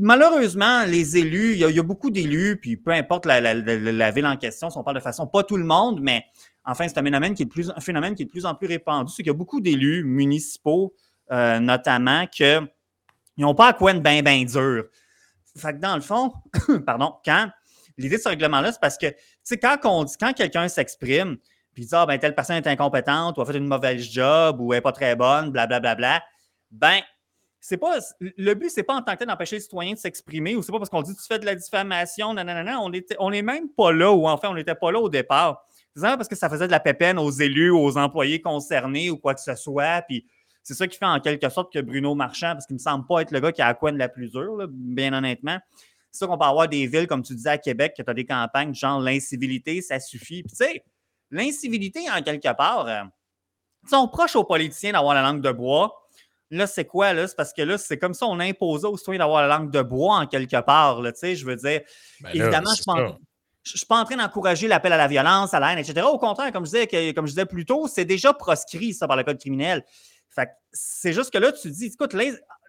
Malheureusement, 0.00 0.84
les 0.84 1.16
élus, 1.16 1.52
il 1.52 1.58
y, 1.58 1.78
a, 1.78 1.82
beaucoup 1.82 2.10
d'élus, 2.10 2.58
puis 2.60 2.76
peu 2.76 2.90
importe 2.92 3.26
la, 3.26 3.40
la, 3.40 4.10
ville 4.10 4.26
en 4.26 4.36
question, 4.36 4.70
si 4.70 4.78
on 4.78 4.84
parle 4.84 4.96
de 4.96 5.02
façon, 5.02 5.26
pas 5.26 5.42
tout 5.42 5.56
le 5.56 5.64
monde, 5.64 6.00
mais 6.02 6.24
Enfin, 6.70 6.86
c'est 6.86 6.98
un 6.98 7.02
phénomène 7.02 7.34
qui 7.34 7.42
est, 7.42 7.46
plus, 7.46 7.70
un 7.70 8.10
de 8.12 8.24
plus 8.24 8.46
en 8.46 8.54
plus 8.54 8.68
répandu. 8.68 9.10
C'est 9.12 9.22
qu'il 9.22 9.26
y 9.26 9.34
a 9.34 9.34
beaucoup 9.34 9.60
d'élus 9.60 10.04
municipaux, 10.04 10.94
euh, 11.32 11.58
notamment, 11.58 12.26
qui 12.26 12.44
n'ont 13.36 13.54
pas 13.54 13.68
à 13.68 13.72
quoi 13.72 13.92
une 13.92 14.00
bien, 14.00 14.22
bien 14.22 14.44
dur. 14.44 14.84
Fait 15.56 15.72
que 15.72 15.78
dans 15.78 15.96
le 15.96 16.00
fond, 16.00 16.32
pardon, 16.86 17.16
quand 17.24 17.50
l'idée 17.98 18.16
de 18.16 18.22
ce 18.22 18.28
règlement-là, 18.28 18.70
c'est 18.72 18.80
parce 18.80 18.96
que, 18.96 19.08
tu 19.08 19.16
sais, 19.42 19.58
quand, 19.58 19.78
quand 19.82 20.32
quelqu'un 20.32 20.68
s'exprime, 20.68 21.38
puis 21.72 21.86
dit, 21.86 21.90
ah, 21.92 22.06
ben, 22.06 22.18
telle 22.18 22.34
personne 22.34 22.56
est 22.56 22.66
incompétente, 22.68 23.36
ou 23.36 23.40
a 23.40 23.46
fait 23.46 23.56
une 23.56 23.66
mauvaise 23.66 24.02
job, 24.02 24.60
ou 24.60 24.72
elle 24.72 24.78
n'est 24.78 24.82
pas 24.82 24.92
très 24.92 25.16
bonne, 25.16 25.50
blablabla, 25.50 25.80
bla, 25.80 25.94
bla, 25.94 26.18
bla, 26.18 26.24
ben, 26.70 27.00
c'est 27.60 27.76
pas 27.76 27.98
le 28.20 28.54
but 28.54 28.70
c'est 28.70 28.82
pas 28.82 28.94
en 28.94 29.02
tant 29.02 29.12
que 29.12 29.18
tel 29.18 29.28
d'empêcher 29.28 29.56
les 29.56 29.60
citoyens 29.60 29.92
de 29.92 29.98
s'exprimer 29.98 30.56
ou 30.56 30.62
c'est 30.62 30.72
pas 30.72 30.78
parce 30.78 30.88
qu'on 30.88 31.02
dit 31.02 31.14
tu 31.14 31.22
fais 31.28 31.38
de 31.38 31.44
la 31.44 31.54
diffamation 31.54 32.32
non 32.32 32.42
on 32.82 32.92
est 32.92 33.14
on 33.18 33.30
est 33.32 33.42
même 33.42 33.68
pas 33.68 33.92
là 33.92 34.10
ou 34.10 34.26
enfin 34.26 34.48
on 34.48 34.54
n'était 34.54 34.74
pas 34.74 34.90
là 34.90 34.98
au 34.98 35.10
départ 35.10 35.62
c'est 35.96 36.02
parce 36.02 36.28
que 36.28 36.36
ça 36.36 36.48
faisait 36.48 36.66
de 36.66 36.72
la 36.72 36.80
pépène 36.80 37.18
aux 37.18 37.30
élus, 37.30 37.70
aux 37.70 37.96
employés 37.98 38.40
concernés 38.40 39.10
ou 39.10 39.18
quoi 39.18 39.34
que 39.34 39.40
ce 39.40 39.54
soit. 39.54 40.02
Puis 40.02 40.26
c'est 40.62 40.74
ça 40.74 40.86
qui 40.86 40.96
fait 40.96 41.06
en 41.06 41.20
quelque 41.20 41.48
sorte 41.48 41.72
que 41.72 41.80
Bruno 41.80 42.14
Marchand, 42.14 42.52
parce 42.52 42.66
qu'il 42.66 42.74
ne 42.74 42.80
me 42.80 42.82
semble 42.82 43.06
pas 43.06 43.22
être 43.22 43.30
le 43.32 43.40
gars 43.40 43.52
qui 43.52 43.62
a 43.62 43.66
la 43.66 43.74
couenne 43.74 43.96
la 43.96 44.08
plus 44.08 44.30
dure, 44.30 44.66
bien 44.68 45.12
honnêtement. 45.12 45.58
C'est 46.12 46.20
ça 46.20 46.26
qu'on 46.26 46.38
peut 46.38 46.44
avoir 46.44 46.68
des 46.68 46.86
villes, 46.86 47.06
comme 47.06 47.22
tu 47.22 47.34
disais 47.34 47.50
à 47.50 47.58
Québec, 47.58 47.94
que 47.96 48.02
tu 48.02 48.10
as 48.10 48.14
des 48.14 48.26
campagnes, 48.26 48.74
genre 48.74 49.00
l'incivilité, 49.00 49.80
ça 49.80 50.00
suffit. 50.00 50.42
Puis 50.42 50.50
tu 50.50 50.64
sais, 50.64 50.84
l'incivilité, 51.30 52.10
en 52.10 52.22
quelque 52.22 52.52
part, 52.54 52.86
euh, 52.88 53.02
on 53.92 54.08
proche 54.08 54.36
aux 54.36 54.44
politiciens 54.44 54.92
d'avoir 54.92 55.14
la 55.14 55.22
langue 55.22 55.40
de 55.40 55.52
bois. 55.52 55.96
Là, 56.50 56.66
c'est 56.66 56.84
quoi, 56.84 57.12
là? 57.12 57.28
C'est 57.28 57.36
parce 57.36 57.52
que 57.52 57.62
là, 57.62 57.78
c'est 57.78 57.96
comme 57.96 58.12
ça, 58.12 58.26
on 58.26 58.40
imposait 58.40 58.88
aux 58.88 58.96
citoyens 58.96 59.20
d'avoir 59.20 59.42
la 59.46 59.56
langue 59.56 59.70
de 59.70 59.82
bois, 59.82 60.16
en 60.16 60.26
quelque 60.26 60.60
part, 60.60 61.00
là, 61.00 61.12
tu 61.12 61.20
sais, 61.20 61.36
je 61.36 61.46
veux 61.46 61.56
dire. 61.56 61.82
Ben 62.20 62.30
évidemment, 62.30 62.74
je 62.76 62.82
pense. 62.82 63.12
Je 63.62 63.74
ne 63.74 63.76
suis 63.78 63.86
pas 63.86 64.00
en 64.00 64.04
train 64.04 64.16
d'encourager 64.16 64.68
l'appel 64.68 64.92
à 64.92 64.96
la 64.96 65.06
violence, 65.06 65.52
à 65.52 65.60
la 65.60 65.72
haine, 65.72 65.78
etc. 65.78 66.06
Au 66.10 66.18
contraire, 66.18 66.50
comme 66.52 66.64
je 66.64 66.70
disais, 66.70 67.12
comme 67.12 67.26
je 67.26 67.32
disais 67.32 67.46
plus 67.46 67.66
tôt, 67.66 67.88
c'est 67.88 68.04
déjà 68.04 68.32
proscrit, 68.32 68.94
ça, 68.94 69.06
par 69.06 69.16
le 69.16 69.24
code 69.24 69.38
criminel. 69.38 69.84
c'est 70.72 71.12
juste 71.12 71.30
que 71.30 71.38
là, 71.38 71.52
tu 71.52 71.70
dis, 71.70 71.86
écoute, 71.86 72.16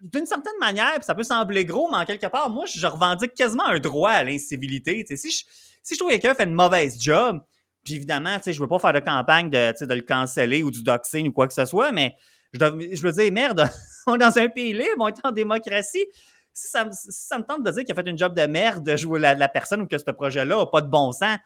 d'une 0.01 0.25
certaine 0.25 0.57
manière, 0.59 1.01
ça 1.03 1.15
peut 1.15 1.23
sembler 1.23 1.63
gros, 1.63 1.89
mais 1.89 1.97
en 1.97 2.05
quelque 2.05 2.27
part, 2.27 2.49
moi, 2.49 2.65
je 2.65 2.85
revendique 2.85 3.33
quasiment 3.33 3.65
un 3.67 3.79
droit 3.79 4.11
à 4.11 4.23
l'incivilité. 4.23 5.05
Si 5.15 5.31
je, 5.31 5.43
si 5.81 5.93
je 5.93 5.99
trouve 5.99 6.09
que 6.09 6.17
quelqu'un 6.17 6.35
fait 6.35 6.43
une 6.43 6.53
mauvaise 6.53 7.01
job, 7.01 7.41
puis 7.83 7.95
évidemment, 7.95 8.37
je 8.45 8.51
ne 8.51 8.55
veux 8.57 8.67
pas 8.67 8.79
faire 8.79 8.93
de 8.93 8.99
campagne 8.99 9.49
de, 9.49 9.85
de 9.85 9.93
le 9.93 10.01
canceller 10.01 10.61
ou 10.61 10.71
du 10.71 10.83
doxing 10.83 11.29
ou 11.29 11.31
quoi 11.31 11.47
que 11.47 11.53
ce 11.53 11.65
soit, 11.65 11.91
mais 11.91 12.15
je, 12.53 12.59
je 12.59 13.01
veux 13.01 13.13
dire, 13.13 13.31
merde, 13.31 13.69
on 14.07 14.15
est 14.15 14.19
dans 14.19 14.37
un 14.37 14.49
pays 14.49 14.73
libre, 14.73 14.97
on 14.99 15.07
est 15.07 15.25
en 15.25 15.31
démocratie 15.31 16.05
si 16.53 16.67
ça, 16.67 16.85
me 16.85 17.43
tente 17.43 17.63
de 17.63 17.71
dire 17.71 17.83
qu'il 17.83 17.91
a 17.91 17.95
fait 17.95 18.09
une 18.09 18.17
job 18.17 18.35
de 18.35 18.45
merde 18.45 18.83
de 18.83 18.95
jouer 18.97 19.19
la, 19.19 19.35
la 19.35 19.47
personne 19.47 19.81
ou 19.81 19.87
que 19.87 19.97
ce 19.97 20.11
projet-là 20.11 20.57
n'a 20.57 20.65
pas 20.65 20.81
de 20.81 20.89
bon 20.89 21.11
sens, 21.11 21.37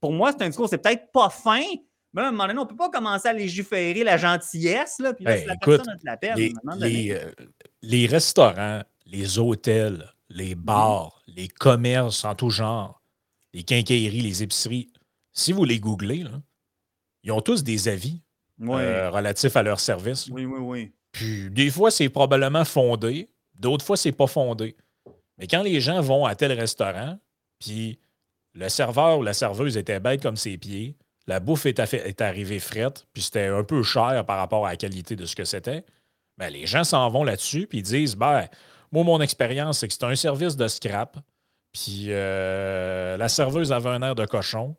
pour 0.00 0.12
moi, 0.12 0.32
c'est 0.32 0.44
un 0.44 0.48
discours, 0.48 0.68
c'est 0.68 0.78
peut-être 0.78 1.10
pas 1.12 1.30
fin, 1.30 1.62
mais 2.12 2.22
à 2.22 2.28
un 2.28 2.30
moment 2.30 2.46
donné, 2.46 2.58
on 2.58 2.64
ne 2.64 2.68
peut 2.68 2.76
pas 2.76 2.90
commencer 2.90 3.28
à 3.28 3.32
légiférer 3.32 4.02
la 4.02 4.16
gentillesse, 4.16 4.98
là, 4.98 5.14
puis 5.14 5.24
là, 5.24 5.44
la 5.44 5.56
personne 5.56 5.98
la 6.02 6.16
peine. 6.16 6.36
Les, 6.78 7.12
euh, 7.12 7.30
les, 7.82 8.06
restaurants, 8.06 8.82
les 9.06 9.38
hôtels, 9.38 10.06
les 10.28 10.54
mhm. 10.54 10.62
bars, 10.62 11.22
les 11.26 11.48
commerces 11.48 12.24
en 12.24 12.34
tout 12.34 12.50
genre, 12.50 13.02
les 13.52 13.62
quincailleries, 13.62 14.22
les 14.22 14.42
épiceries, 14.42 14.92
si 15.32 15.52
vous 15.52 15.64
les 15.64 15.78
googlez, 15.78 16.24
ils 17.22 17.32
ont 17.32 17.40
tous 17.40 17.62
des 17.62 17.88
avis 17.88 18.22
euh, 18.62 19.10
relatifs 19.10 19.56
à 19.56 19.62
leur 19.62 19.80
service. 19.80 20.28
Oui, 20.28 20.44
oui, 20.44 20.58
oui. 20.60 20.92
Puis 21.12 21.50
des 21.50 21.70
fois, 21.70 21.90
c'est 21.90 22.08
probablement 22.08 22.64
fondé, 22.64 23.30
D'autres 23.60 23.84
fois, 23.84 23.96
c'est 23.96 24.12
pas 24.12 24.26
fondé. 24.26 24.74
Mais 25.38 25.46
quand 25.46 25.62
les 25.62 25.80
gens 25.80 26.00
vont 26.00 26.24
à 26.24 26.34
tel 26.34 26.52
restaurant, 26.52 27.18
puis 27.58 28.00
le 28.54 28.68
serveur 28.68 29.18
ou 29.18 29.22
la 29.22 29.34
serveuse 29.34 29.76
était 29.76 30.00
bête 30.00 30.22
comme 30.22 30.36
ses 30.36 30.56
pieds, 30.58 30.96
la 31.26 31.40
bouffe 31.40 31.66
est, 31.66 32.20
arrivée 32.20 32.58
frette, 32.58 33.06
puis 33.12 33.22
c'était 33.22 33.46
un 33.46 33.62
peu 33.62 33.82
cher 33.82 34.24
par 34.26 34.38
rapport 34.38 34.66
à 34.66 34.70
la 34.70 34.76
qualité 34.76 35.14
de 35.14 35.26
ce 35.26 35.36
que 35.36 35.44
c'était, 35.44 35.84
ben, 36.38 36.50
les 36.50 36.66
gens 36.66 36.84
s'en 36.84 37.08
vont 37.10 37.22
là-dessus, 37.22 37.66
puis 37.66 37.78
ils 37.78 37.82
disent 37.84 38.16
ben, 38.16 38.46
Moi, 38.90 39.04
mon 39.04 39.20
expérience, 39.20 39.78
c'est 39.78 39.88
que 39.88 39.94
c'est 39.94 40.04
un 40.04 40.16
service 40.16 40.56
de 40.56 40.66
scrap, 40.66 41.18
puis 41.72 42.06
euh, 42.08 43.16
la 43.18 43.28
serveuse 43.28 43.72
avait 43.72 43.90
un 43.90 44.02
air 44.02 44.14
de 44.14 44.24
cochon, 44.24 44.74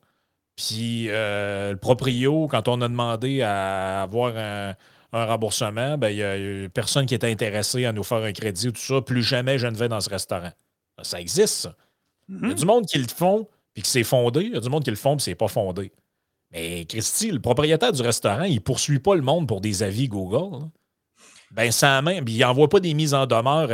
puis 0.56 1.06
euh, 1.10 1.72
le 1.72 1.78
proprio, 1.78 2.48
quand 2.48 2.68
on 2.68 2.82
a 2.82 2.88
demandé 2.88 3.44
à 3.44 4.02
avoir 4.02 4.36
un, 4.36 4.76
un 5.13 5.25
remboursement, 5.25 5.98
ben, 5.98 6.10
il 6.10 6.18
n'y 6.18 6.65
a, 6.65 6.70
personne 6.70 7.06
qui 7.06 7.13
est 7.13 7.24
intéressé 7.24 7.86
à 7.86 7.91
nous 7.91 8.03
faire 8.03 8.24
un 8.24 8.32
crédit 8.32 8.70
ou 8.70 8.72
tout 8.72 8.82
ça. 8.82 9.01
Plus 9.01 9.24
jamais 9.24 9.58
je 9.58 9.68
ne 9.68 9.75
vais 9.75 9.89
dans 9.89 10.00
ce 10.00 10.10
restaurant. 10.10 10.51
Ça 11.01 11.20
existe, 11.20 11.56
ça. 11.56 11.75
Il 12.30 12.36
y 12.36 12.46
a 12.46 12.48
mhm. 12.50 12.53
du 12.53 12.65
monde 12.65 12.86
qui 12.86 12.98
le 12.98 13.08
font, 13.08 13.48
puis 13.74 13.84
que 13.84 13.89
c'est 13.89 14.03
fondé. 14.03 14.44
Il 14.44 14.53
y 14.53 14.58
a 14.58 14.60
du 14.60 14.70
monde 14.70 14.84
qui 14.84 14.89
le 14.89 14.96
font, 14.96 15.18
puis 15.18 15.24
c'est 15.24 15.36
pas 15.36 15.48
fondé. 15.48 15.91
Mais 16.51 16.86
Christy, 16.86 17.32
le 17.32 17.39
propriétaire 17.39 17.91
du 17.91 18.01
restaurant, 18.01 18.44
il 18.44 18.56
ne 18.56 18.60
poursuit 18.60 19.00
pas 19.00 19.15
le 19.15 19.22
monde 19.22 19.48
pour 19.48 19.62
des 19.62 19.84
avis 19.84 20.08
Google. 20.08 20.68
Ben, 21.51 21.72
ça 21.72 22.01
même, 22.01 22.25
il 22.27 22.39
n'envoie 22.39 22.70
pas 22.70 22.80
des 22.80 22.94
mises 22.94 23.13
en 23.13 23.25
demeure. 23.25 23.70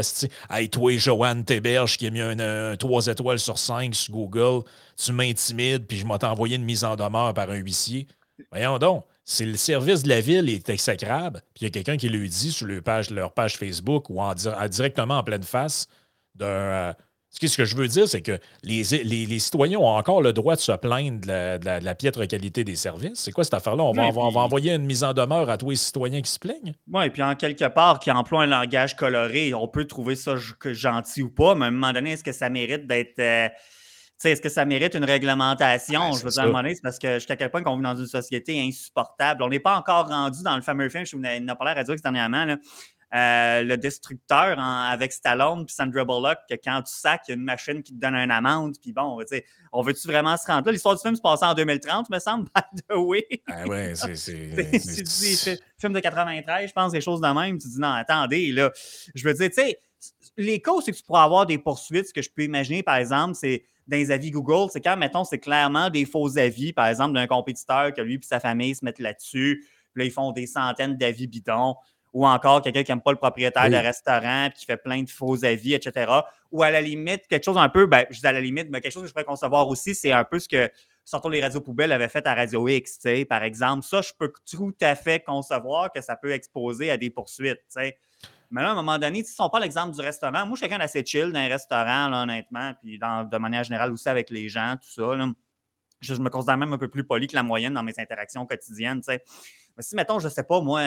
Hey, 0.50 0.70
toi, 0.70 0.98
Joanne 0.98 1.46
Téberge, 1.46 1.98
qui 1.98 2.08
a 2.08 2.10
mis 2.10 2.22
un, 2.22 2.75
3 2.75 3.08
étoiles 3.08 3.39
sur 3.39 3.60
5 3.60 3.94
sur 3.94 4.13
Google, 4.13 4.63
tu 4.96 5.12
m'intimides, 5.12 5.86
puis 5.86 5.98
je 5.98 6.06
m'ai 6.08 6.24
envoyé 6.24 6.56
une 6.56 6.65
mise 6.65 6.84
en 6.84 6.96
demeure 6.96 7.36
par 7.36 7.51
un 7.51 7.58
huissier. 7.58 8.08
Voyons 8.51 8.79
donc 8.79 9.06
si 9.29 9.46
le 9.46 9.57
service 9.57 10.03
de 10.03 10.10
la 10.10 10.22
ville 10.22 10.50
est 10.50 10.69
exécrable, 10.69 11.41
puis 11.53 11.62
il 11.62 11.63
y 11.65 11.67
a 11.67 11.69
quelqu'un 11.69 11.98
qui 11.98 12.07
lui 12.07 12.29
dit 12.29 12.51
sur 12.53 12.65
leur 12.65 12.81
page, 12.81 13.10
leur 13.10 13.34
page 13.34 13.57
Facebook 13.57 14.10
ou 14.10 14.22
en, 14.22 14.34
directement 14.34 15.17
en 15.17 15.24
pleine 15.24 15.43
face 15.43 15.88
d'un. 16.34 16.46
Euh, 16.46 16.93
ce 17.29 17.57
que 17.57 17.65
je 17.65 17.75
veux 17.75 17.89
dire, 17.89 18.07
c'est 18.07 18.22
que 18.22 18.39
les, 18.63 18.84
les, 19.03 19.39
citoyens 19.39 19.77
ont 19.79 19.96
encore 19.96 20.22
le 20.22 20.31
droit 20.31 20.55
de 20.55 20.62
se 20.62 20.72
plaindre 20.72 21.19
de 21.19 21.86
la, 21.86 21.93
piètre 21.93 22.25
qualité 22.25 22.63
des 22.63 22.77
services. 22.77 23.19
C'est 23.19 23.31
quoi 23.31 23.43
cette 23.43 23.53
affaire-là? 23.53 23.84
On, 23.84 23.91
va, 23.91 24.39
envoyer 24.39 24.74
une 24.74 24.86
mise 24.86 25.03
en 25.03 25.13
demeure 25.13 25.48
à 25.50 25.57
tous 25.57 25.72
les 25.72 25.75
citoyens 25.75 26.22
qui 26.22 26.31
se 26.31 26.39
plaignent? 26.39 26.74
Oui, 26.91 27.05
et 27.05 27.10
puis 27.12 27.22
en 27.22 27.36
quelque 27.36 27.67
part, 27.67 28.00
qui 28.00 28.10
emploie 28.10 28.43
un 28.43 28.48
langage 28.48 28.96
coloré, 28.96 29.53
on 29.53 29.67
peut 29.67 29.86
trouver 29.86 30.15
ça 30.15 30.36
gentil 30.63 31.22
ou 31.22 31.29
pas, 31.29 31.53
mais 31.53 31.65
à 31.65 31.67
un 31.67 31.72
moment 31.72 31.93
donné, 31.93 32.13
est-ce 32.13 32.24
que 32.24 32.31
ça 32.31 32.50
mérite 32.50 32.88
d'être. 32.88 33.19
Euh, 33.19 33.50
est-ce 34.24 34.42
que 34.42 34.50
ça 34.50 34.66
mérite 34.66 34.96
une 34.96 35.06
réglementation? 35.06 36.14
je 36.14 36.24
veux 36.24 36.32
dire, 36.32 36.42
à 36.42 36.44
un 36.44 36.48
moment 36.48 36.60
donné, 36.60 36.76
c'est 36.76 36.82
parce 36.82 37.00
que 37.00 37.16
jusqu'à 37.16 37.36
quel 37.36 37.52
point 37.52 37.64
qu'on 37.64 37.76
vit 37.76 37.84
dans 37.84 37.96
une 37.96 38.08
société 38.08 38.60
insupportable. 38.60 39.44
On 39.44 39.50
n'est 39.50 39.60
pas 39.60 39.78
encore 39.78 40.08
rendu 40.08 40.44
dans 40.44 40.56
le 40.56 40.62
fameux 40.62 40.90
film, 40.90 41.06
je 41.06 41.16
vous 41.16 41.22
en 41.22 41.26
ai 41.26 41.56
parlé 41.56 41.72
à 41.72 41.74
Radio 41.76 41.96
dernièrement, 41.96 42.46
là, 42.46 42.58
euh, 43.16 43.64
le 43.64 43.78
destructeur 43.78 44.60
avec 44.60 45.14
Stallone 45.14 45.66
puis 45.66 45.74
Sandra 45.74 46.04
Bullock, 46.04 46.40
que 46.50 46.56
quand 46.62 46.82
tu 46.82 46.94
sacs, 46.94 47.22
il 47.28 47.32
y 47.32 47.34
a 47.36 47.36
une 47.38 47.46
machine 47.46 47.82
qui 47.82 47.94
te 47.94 48.00
donne 48.00 48.16
une 48.16 48.32
amende, 48.32 48.76
puis 48.82 48.92
bon, 48.92 49.18
on 49.72 49.82
veut-tu 49.82 50.08
vraiment 50.08 50.36
se 50.36 50.46
rendre 50.46 50.66
là? 50.66 50.74
L'histoire 50.74 50.96
du 50.96 51.02
film 51.02 51.16
se 51.16 51.22
passe 51.22 51.42
en 51.42 51.54
2030, 51.54 52.10
me 52.10 52.20
semble, 52.20 52.50
by 52.56 52.82
the 52.82 52.96
way. 52.98 53.26
Ah 53.48 53.66
ouais, 53.66 53.94
c'est. 54.16 54.16
C'est 55.06 55.62
film 55.80 55.94
de 55.94 56.02
93, 56.02 56.68
je 56.68 56.74
pense, 56.74 56.92
des 56.92 57.00
choses 57.00 57.22
de 57.22 57.28
même. 57.28 57.58
Tu 57.58 57.70
dis, 57.70 57.80
non, 57.80 57.94
attendez, 57.94 58.52
là. 58.52 58.72
Je 59.16 59.24
veux 59.24 59.34
dire, 59.34 59.50
tu 59.50 59.56
sais, 59.56 59.80
les 60.36 60.62
causes, 60.62 60.84
c'est 60.84 60.92
que 60.92 60.98
tu 60.98 61.04
pourras 61.04 61.24
avoir 61.24 61.46
des 61.46 61.58
poursuites. 61.58 62.08
Ce 62.08 62.14
que 62.14 62.22
je 62.22 62.30
peux 62.30 62.44
imaginer, 62.44 62.84
par 62.84 62.96
exemple, 62.98 63.36
c'est 63.36 63.64
dans 63.88 63.98
les 63.98 64.12
avis 64.12 64.32
Google, 64.32 64.70
c'est 64.72 64.82
quand, 64.82 64.98
mettons, 64.98 65.24
c'est 65.24 65.39
clairement 65.39 65.89
des 65.89 66.06
faux 66.06 66.38
avis, 66.38 66.74
par 66.74 66.88
exemple, 66.88 67.13
d'un 67.13 67.27
compétiteur 67.27 67.94
que 67.94 68.01
lui 68.01 68.15
et 68.15 68.20
sa 68.22 68.39
famille 68.39 68.75
se 68.75 68.84
mettent 68.84 69.00
là-dessus. 69.00 69.65
Puis 69.94 70.03
là, 70.03 70.06
ils 70.06 70.12
font 70.12 70.32
des 70.32 70.48
centaines 70.48 70.98
d'avis 70.98 71.27
bidons. 71.27 71.75
Ou 72.13 72.25
encore 72.25 72.62
quelqu'un 72.62 72.84
qui 72.84 72.91
n'aime 72.91 73.01
pas 73.01 73.12
le 73.12 73.17
propriétaire 73.17 73.70
de 73.70 73.75
restaurant 73.75 74.48
puis 74.50 74.60
qui 74.60 74.65
fait 74.65 74.77
plein 74.77 75.03
de 75.03 75.10
faux 75.10 75.44
avis, 75.44 75.74
etc. 75.74 76.12
Ou 76.51 76.63
à 76.63 76.72
la 76.72 76.82
limite, 76.82 77.27
quelque 77.27 77.44
chose 77.44 77.58
un 77.58 77.70
peu, 77.70 77.86
ben, 77.86 78.06
je 78.10 78.20
dis 78.20 78.25
à 78.25 78.32
la 78.32 78.41
limite, 78.41 78.70
mais 78.72 78.82
quelque 78.82 78.94
chose 78.94 79.03
que 79.03 79.10
je 79.10 79.13
pourrais 79.13 79.25
concevoir 79.25 79.67
aussi, 79.67 79.94
c'est 79.94 80.13
un 80.13 80.24
peu 80.24 80.39
ce 80.39 80.48
que, 80.48 80.72
surtout 81.06 81.29
les 81.29 81.41
radios 81.41 81.62
poubelles 81.62 81.91
avaient 81.91 82.10
fait 82.10 82.25
à 82.25 82.34
Radio 82.34 82.67
X, 82.67 83.00
par 83.29 83.44
exemple. 83.44 83.86
Ça, 83.86 84.01
je 84.01 84.12
peux 84.17 84.32
tout 84.50 84.74
à 84.82 84.96
fait 84.96 85.24
concevoir 85.24 85.91
que 85.91 86.01
ça 86.01 86.15
peut 86.15 86.32
exposer 86.32 86.89
à 86.89 86.98
des 86.98 87.10
poursuites. 87.10 87.62
sais. 87.67 87.98
Mais 88.50 88.62
là, 88.62 88.70
à 88.70 88.72
un 88.72 88.75
moment 88.75 88.98
donné, 88.98 89.24
si 89.24 89.36
on 89.39 89.50
prend 89.50 89.60
l'exemple 89.60 89.94
du 89.94 90.01
restaurant, 90.01 90.46
moi, 90.46 90.51
je 90.51 90.56
suis 90.56 90.62
quelqu'un 90.62 90.80
d'assez 90.80 91.04
chill 91.06 91.32
dans 91.32 91.39
un 91.39 91.48
restaurant, 91.48 92.13
honnêtement, 92.24 92.74
puis 92.82 92.98
de 92.98 93.38
manière 93.38 93.63
générale 93.63 93.92
aussi 93.92 94.08
avec 94.08 94.30
les 94.30 94.48
gens, 94.50 94.75
tout 94.82 94.89
ça. 94.89 95.18
Je, 96.00 96.13
me 96.13 96.30
considère 96.30 96.58
même 96.58 96.74
un 96.74 96.77
peu 96.77 96.88
plus 96.88 97.04
poli 97.04 97.27
que 97.27 97.36
la 97.36 97.44
moyenne 97.44 97.74
dans 97.74 97.84
mes 97.84 98.00
interactions 98.00 98.46
quotidiennes. 98.46 99.01
Mais 99.08 99.84
si, 99.84 99.96
mettons, 99.96 100.20
je 100.20 100.27
ne 100.27 100.32
sais 100.32 100.44
pas, 100.44 100.62
moi, 100.62 100.82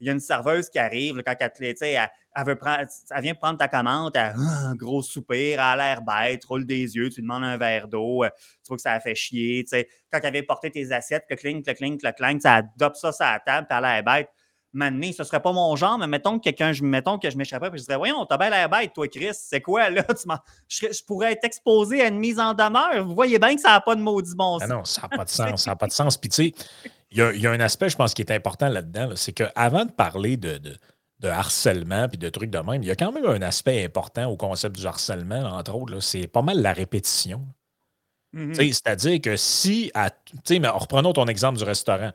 il 0.00 0.06
y 0.06 0.10
a 0.10 0.12
une 0.12 0.20
serveuse 0.20 0.68
qui 0.68 0.78
arrive, 0.78 1.22
quand 1.24 1.34
elle, 1.38 1.50
elle, 1.60 2.46
veut 2.46 2.56
prendre, 2.56 2.84
elle 3.10 3.22
vient 3.22 3.34
prendre 3.34 3.58
ta 3.58 3.68
commande, 3.68 4.12
elle 4.16 4.34
un 4.36 4.74
gros 4.74 5.02
soupir, 5.02 5.54
elle 5.54 5.60
a 5.60 5.76
l'air 5.76 6.02
bête, 6.02 6.44
roule 6.44 6.66
des 6.66 6.96
yeux, 6.96 7.08
tu 7.08 7.16
lui 7.16 7.22
demandes 7.22 7.44
un 7.44 7.56
verre 7.56 7.88
d'eau, 7.88 8.24
tu 8.24 8.68
vois 8.68 8.76
que 8.76 8.82
ça 8.82 8.92
a 8.92 9.00
fait 9.00 9.14
chier. 9.14 9.64
Quand 10.10 10.20
elle 10.22 10.32
vient 10.32 10.42
porter 10.42 10.70
tes 10.70 10.92
assiettes, 10.92 11.24
que 11.28 11.34
cling, 11.34 11.62
que 11.62 11.70
cling, 11.70 11.98
que 11.98 12.10
cling, 12.10 12.40
ça 12.40 12.56
adopte 12.56 12.96
ça 12.96 13.12
sur 13.12 13.24
la 13.24 13.40
table, 13.40 13.66
puis 13.68 13.78
elle 13.78 13.84
a 13.84 13.94
l'air 13.94 14.04
bête 14.04 14.28
m'amener. 14.74 15.12
Ce 15.12 15.24
serait 15.24 15.40
pas 15.40 15.52
mon 15.52 15.74
genre, 15.76 15.98
mais 15.98 16.06
mettons 16.06 16.38
que 16.38 16.44
quelqu'un, 16.44 16.72
mettons 16.82 17.18
que 17.18 17.30
je 17.30 17.36
m'échapperais 17.36 17.70
et 17.72 17.78
je 17.78 17.84
dirais 17.84 17.96
Voyons, 17.96 18.26
t'as 18.26 18.36
bien 18.36 18.50
l'air 18.50 18.68
bête, 18.68 18.92
toi, 18.92 19.08
Chris. 19.08 19.30
C'est 19.32 19.60
quoi, 19.60 19.88
là? 19.88 20.04
je, 20.68 21.04
pourrais 21.06 21.32
être 21.32 21.44
exposé 21.44 22.02
à 22.02 22.08
une 22.08 22.18
mise 22.18 22.38
en 22.38 22.52
demeure. 22.52 23.06
Vous 23.06 23.14
voyez 23.14 23.38
bien 23.38 23.54
que 23.54 23.60
ça 23.60 23.70
n'a 23.70 23.80
pas 23.80 23.94
de 23.94 24.02
maudit 24.02 24.34
bon 24.34 24.58
ah 24.60 24.66
sens. 24.66 24.68
non, 24.68 24.84
ça 24.84 25.02
n'a 25.02 25.08
pas 25.08 25.24
de 25.24 25.30
sens. 25.30 25.62
Ça 25.62 25.70
n'a 25.70 25.76
pas 25.76 25.86
de 25.86 25.92
sens. 25.94 26.16
Puis, 26.16 26.28
tu 26.28 26.50
sais, 26.50 26.54
il 27.10 27.40
y, 27.40 27.46
a 27.46 27.50
un 27.50 27.60
aspect, 27.60 27.88
je 27.88 27.96
pense, 27.96 28.12
qui 28.12 28.22
est 28.22 28.32
important 28.32 28.68
là-dedans. 28.68 29.10
c'est 29.14 29.32
qu'avant 29.32 29.84
de 29.84 29.92
parler 29.92 30.36
de, 30.36 30.58
de, 30.58 31.28
harcèlement 31.28 32.08
puis 32.08 32.18
de 32.18 32.28
trucs 32.28 32.50
de 32.50 32.58
même, 32.58 32.82
il 32.82 32.86
y 32.86 32.90
a 32.90 32.96
quand 32.96 33.12
même 33.12 33.24
un 33.24 33.40
aspect 33.40 33.84
important 33.84 34.26
au 34.26 34.36
concept 34.36 34.76
du 34.76 34.86
harcèlement, 34.86 35.42
entre 35.42 35.74
autres. 35.74 36.00
C'est 36.00 36.26
pas 36.26 36.42
mal 36.42 36.60
la 36.60 36.72
répétition. 36.72 37.46
Mm-hmm. 38.34 38.72
C'est-à-dire 38.72 39.20
que 39.20 39.36
si, 39.36 39.92
tu 39.94 40.40
sais, 40.44 40.58
mais 40.58 40.68
reprenons 40.68 41.12
ton 41.12 41.26
exemple 41.26 41.58
du 41.58 41.64
restaurant. 41.64 42.10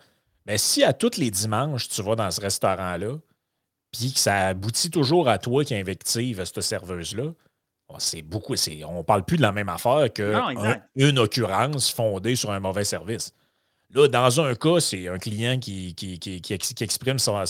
Mais 0.50 0.58
si 0.58 0.84
à 0.84 0.94
tous 0.94 1.18
les 1.18 1.30
dimanches, 1.30 1.88
tu 1.90 2.02
vas 2.02 2.16
dans 2.16 2.32
ce 2.32 2.42
restaurant-là, 2.42 3.20
puis 3.92 4.12
que 4.12 4.20
ça 4.20 4.48
aboutit 4.48 4.90
toujours 4.90 5.30
à 5.30 5.38
toi 5.38 5.64
qui 5.64 5.76
invective 5.76 6.44
cette 6.44 6.62
serveuse-là, 6.62 7.34
c'est 8.00 8.24
beaucoup. 8.24 8.56
On 8.88 9.04
parle 9.04 9.26
plus 9.26 9.38
de 9.38 9.44
la 9.44 9.52
même 9.52 9.70
affaire 9.70 10.12
qu'une 10.12 11.20
occurrence 11.20 11.92
fondée 11.92 12.36
sur 12.36 12.50
un 12.50 12.60
mauvais 12.60 12.84
service. 12.84 13.32
Là, 13.92 14.08
dans 14.08 14.42
un 14.42 14.56
cas, 14.56 14.80
c'est 14.80 15.08
un 15.08 15.20
client 15.20 15.60
qui, 15.60 15.94
qui, 15.94 16.54
exprime 16.82 17.20
son, 17.20 17.44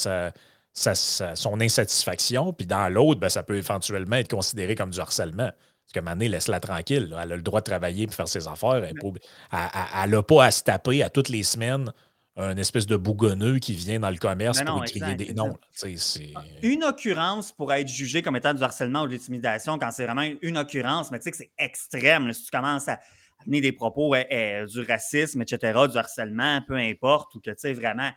son 0.73 1.61
insatisfaction, 1.61 2.51
puis 2.51 2.67
dans 2.67 2.93
l'autre, 2.93 3.21
ben, 3.21 3.29
ça 3.29 3.43
peut 3.43 3.55
éventuellement 3.55 4.17
être 4.17 4.29
considéré 4.29 4.75
comme 4.75 4.91
du 4.91 4.99
harcèlement. 4.99 5.51
Parce 5.53 5.93
que 5.93 5.99
Mané, 6.01 6.27
laisse-la 6.27 6.59
tranquille. 6.59 7.15
Elle 7.17 7.31
a 7.31 7.35
le 7.37 7.41
droit 7.41 7.61
de 7.61 7.65
travailler 7.65 8.03
et 8.03 8.11
faire 8.11 8.27
ses 8.27 8.47
affaires. 8.49 8.83
Elle 8.83 10.09
n'a 10.09 10.21
pas 10.21 10.43
à 10.43 10.51
se 10.51 10.63
taper 10.63 11.01
à 11.01 11.09
toutes 11.09 11.29
les 11.29 11.43
semaines 11.43 11.93
un 12.39 12.57
espèce 12.57 12.85
de 12.85 12.95
bougonneux 12.95 13.59
qui 13.59 13.73
vient 13.73 13.99
dans 13.99 14.09
le 14.09 14.17
commerce 14.17 14.61
pour 14.63 14.83
crier 14.83 15.15
des 15.15 15.33
noms. 15.33 15.57
Ah, 15.83 16.41
une 16.61 16.83
occurrence 16.83 17.51
pourrait 17.51 17.81
être 17.81 17.89
jugée 17.89 18.21
comme 18.21 18.35
étant 18.35 18.53
du 18.53 18.63
harcèlement 18.63 19.03
ou 19.03 19.07
de 19.07 19.11
l'intimidation 19.11 19.77
quand 19.77 19.91
c'est 19.91 20.05
vraiment 20.05 20.27
une 20.41 20.57
occurrence, 20.57 21.11
mais 21.11 21.19
tu 21.19 21.25
sais 21.25 21.31
que 21.31 21.37
c'est 21.37 21.51
extrême. 21.57 22.31
si 22.33 22.45
tu 22.45 22.51
commences 22.51 22.87
à 22.87 22.99
amener 23.45 23.61
des 23.61 23.71
propos 23.71 24.15
du 24.15 24.81
racisme, 24.81 25.41
etc., 25.41 25.79
du 25.91 25.97
harcèlement, 25.97 26.61
peu 26.61 26.75
importe, 26.75 27.35
ou 27.35 27.39
que 27.39 27.51
tu 27.51 27.57
sais 27.57 27.73
vraiment, 27.73 28.11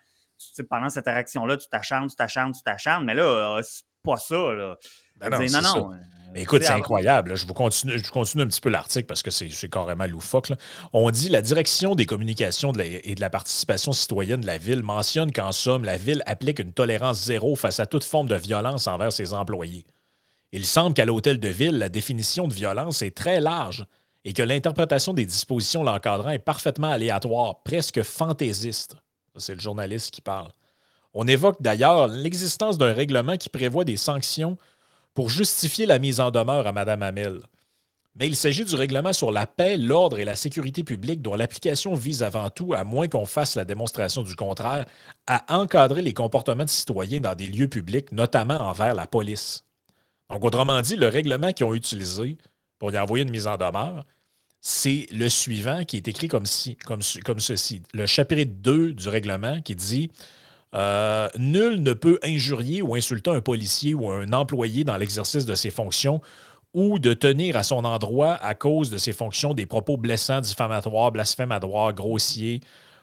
pendant 0.69 0.89
cette 0.89 1.09
interaction-là, 1.09 1.57
tu 1.57 1.69
t'acharnes, 1.69 2.09
tu 2.09 2.17
t'acharnes, 2.17 2.53
tu 2.53 2.63
t'acharnes, 2.63 3.05
mais 3.05 3.15
là, 3.15 3.25
euh, 3.59 3.63
c'est 3.63 3.85
pas 4.03 4.17
ça. 4.17 4.53
Là. 4.53 4.77
Ben 5.17 5.31
non, 5.31 5.63
non, 5.63 5.91
Mais 6.33 6.43
écoute, 6.43 6.63
c'est 6.63 6.73
incroyable. 6.73 7.37
Je, 7.37 7.47
vous 7.47 7.55
continue, 7.55 7.99
je 7.99 8.11
continue 8.11 8.43
un 8.43 8.47
petit 8.47 8.61
peu 8.61 8.71
l'article 8.71 9.07
parce 9.07 9.23
que 9.23 9.31
c'est 9.31 9.69
carrément 9.69 10.07
loufoque. 10.07 10.53
On 10.93 11.11
dit 11.11 11.29
la 11.29 11.43
direction 11.43 11.95
des 11.95 12.07
communications 12.07 12.73
et 12.73 13.15
de 13.15 13.21
la 13.21 13.31
participation 13.31 13.93
citoyenne 13.93 14.41
de 14.41 14.47
la 14.47 14.59
ville 14.59 14.83
mentionne 14.83 15.33
qu'en 15.33 15.53
somme, 15.53 15.85
la 15.85 15.97
ville 15.97 16.23
applique 16.27 16.59
une 16.59 16.73
tolérance 16.73 17.23
zéro 17.23 17.55
face 17.55 17.81
à 17.81 17.87
toute 17.87 18.05
forme 18.05 18.29
de 18.29 18.37
violence 18.37 18.87
envers 18.87 19.13
ses 19.13 19.35
employés. 19.35 19.85
Il 20.53 20.67
semble 20.67 20.95
qu'à 20.95 21.05
l'hôtel 21.05 21.39
de 21.39 21.49
ville, 21.49 21.79
la 21.79 21.89
définition 21.89 22.49
de 22.49 22.55
violence 22.55 23.03
est 23.03 23.17
très 23.17 23.41
large 23.41 23.87
et 24.25 24.33
que 24.33 24.43
l'interprétation 24.43 25.15
des 25.15 25.27
dispositions 25.27 25.83
l'encadrant 25.83 26.31
est 26.31 26.39
parfaitement 26.39 26.91
aléatoire, 26.91 27.63
presque 27.63 28.03
fantaisiste. 28.03 28.97
C'est 29.37 29.55
le 29.55 29.61
journaliste 29.61 30.11
qui 30.11 30.21
parle. 30.21 30.51
On 31.15 31.27
évoque 31.27 31.61
d'ailleurs 31.61 32.07
l'existence 32.07 32.79
d'un 32.79 32.93
règlement 32.93 33.37
qui 33.37 33.49
prévoit 33.49 33.85
des 33.85 33.97
sanctions 33.97 34.57
pour 35.15 35.31
justifier 35.31 35.87
la 35.87 35.99
mise 35.99 36.21
en 36.21 36.31
demeure 36.31 36.67
à 36.67 36.73
Mme 36.73 37.03
Hamel. 37.03 37.41
Mais 38.15 38.27
il 38.27 38.37
s'agit 38.37 38.65
du 38.65 38.75
règlement 38.75 39.15
sur 39.15 39.33
la 39.33 39.47
paix, 39.47 39.79
l'ordre 39.79 40.19
et 40.19 40.25
la 40.25 40.37
sécurité 40.37 40.85
publique 40.85 41.23
dont 41.23 41.35
l'application 41.35 41.95
vise 41.95 42.23
avant 42.23 42.51
tout, 42.51 42.75
à 42.75 42.85
moins 42.85 43.09
qu'on 43.09 43.25
fasse 43.25 43.57
la 43.57 43.65
démonstration 43.65 44.23
du 44.23 44.37
contraire, 44.37 44.85
à 45.27 45.59
encadrer 45.59 46.03
les 46.03 46.13
comportements 46.13 46.65
de 46.65 46.69
citoyens 46.69 47.21
dans 47.21 47.35
des 47.35 47.47
lieux 47.47 47.69
publics, 47.69 48.13
notamment 48.13 48.61
envers 48.61 48.95
la 48.95 49.07
police. 49.07 49.65
Donc, 50.29 50.45
autrement 50.45 50.81
dit, 50.83 50.97
le 50.97 51.09
règlement 51.09 51.53
qu'ils 51.53 51.67
ont 51.67 51.75
utilisé 51.75 52.37
pour 52.79 52.93
y 52.93 52.99
envoyer 52.99 53.25
une 53.25 53.31
mise 53.31 53.47
en 53.47 53.57
demeure, 53.57 54.05
c'est 54.61 55.07
le 55.11 55.29
suivant 55.29 55.85
qui 55.85 55.97
est 55.97 56.07
écrit 56.07 56.29
comme, 56.29 56.45
comme, 56.85 57.01
comme 57.25 57.41
ceci. 57.41 57.83
Le 57.95 58.07
chapitre 58.07 58.53
2 58.55 58.93
du 58.93 59.09
règlement 59.09 59.61
qui 59.63 59.75
dit 59.75 60.11
euh, 60.75 61.29
Nul 61.39 61.83
ne 61.83 61.93
peut 61.93 62.19
injurier 62.23 62.83
ou 62.83 62.95
insulter 62.95 63.31
un 63.31 63.41
policier 63.41 63.95
ou 63.95 64.11
un 64.11 64.33
employé 64.33 64.85
dans 64.85 64.97
l'exercice 64.97 65.45
de 65.45 65.55
ses 65.55 65.71
fonctions 65.71 66.21
ou 66.75 66.99
de 66.99 67.13
tenir 67.13 67.57
à 67.57 67.63
son 67.63 67.85
endroit 67.85 68.35
à 68.35 68.55
cause 68.55 68.91
de 68.91 68.97
ses 68.97 69.13
fonctions 69.13 69.53
des 69.53 69.67
propos 69.67 69.97
blessants, 69.97 70.41
diffamatoires, 70.41 71.13
blasphématoires, 71.13 71.93
grossiers, 71.93 72.61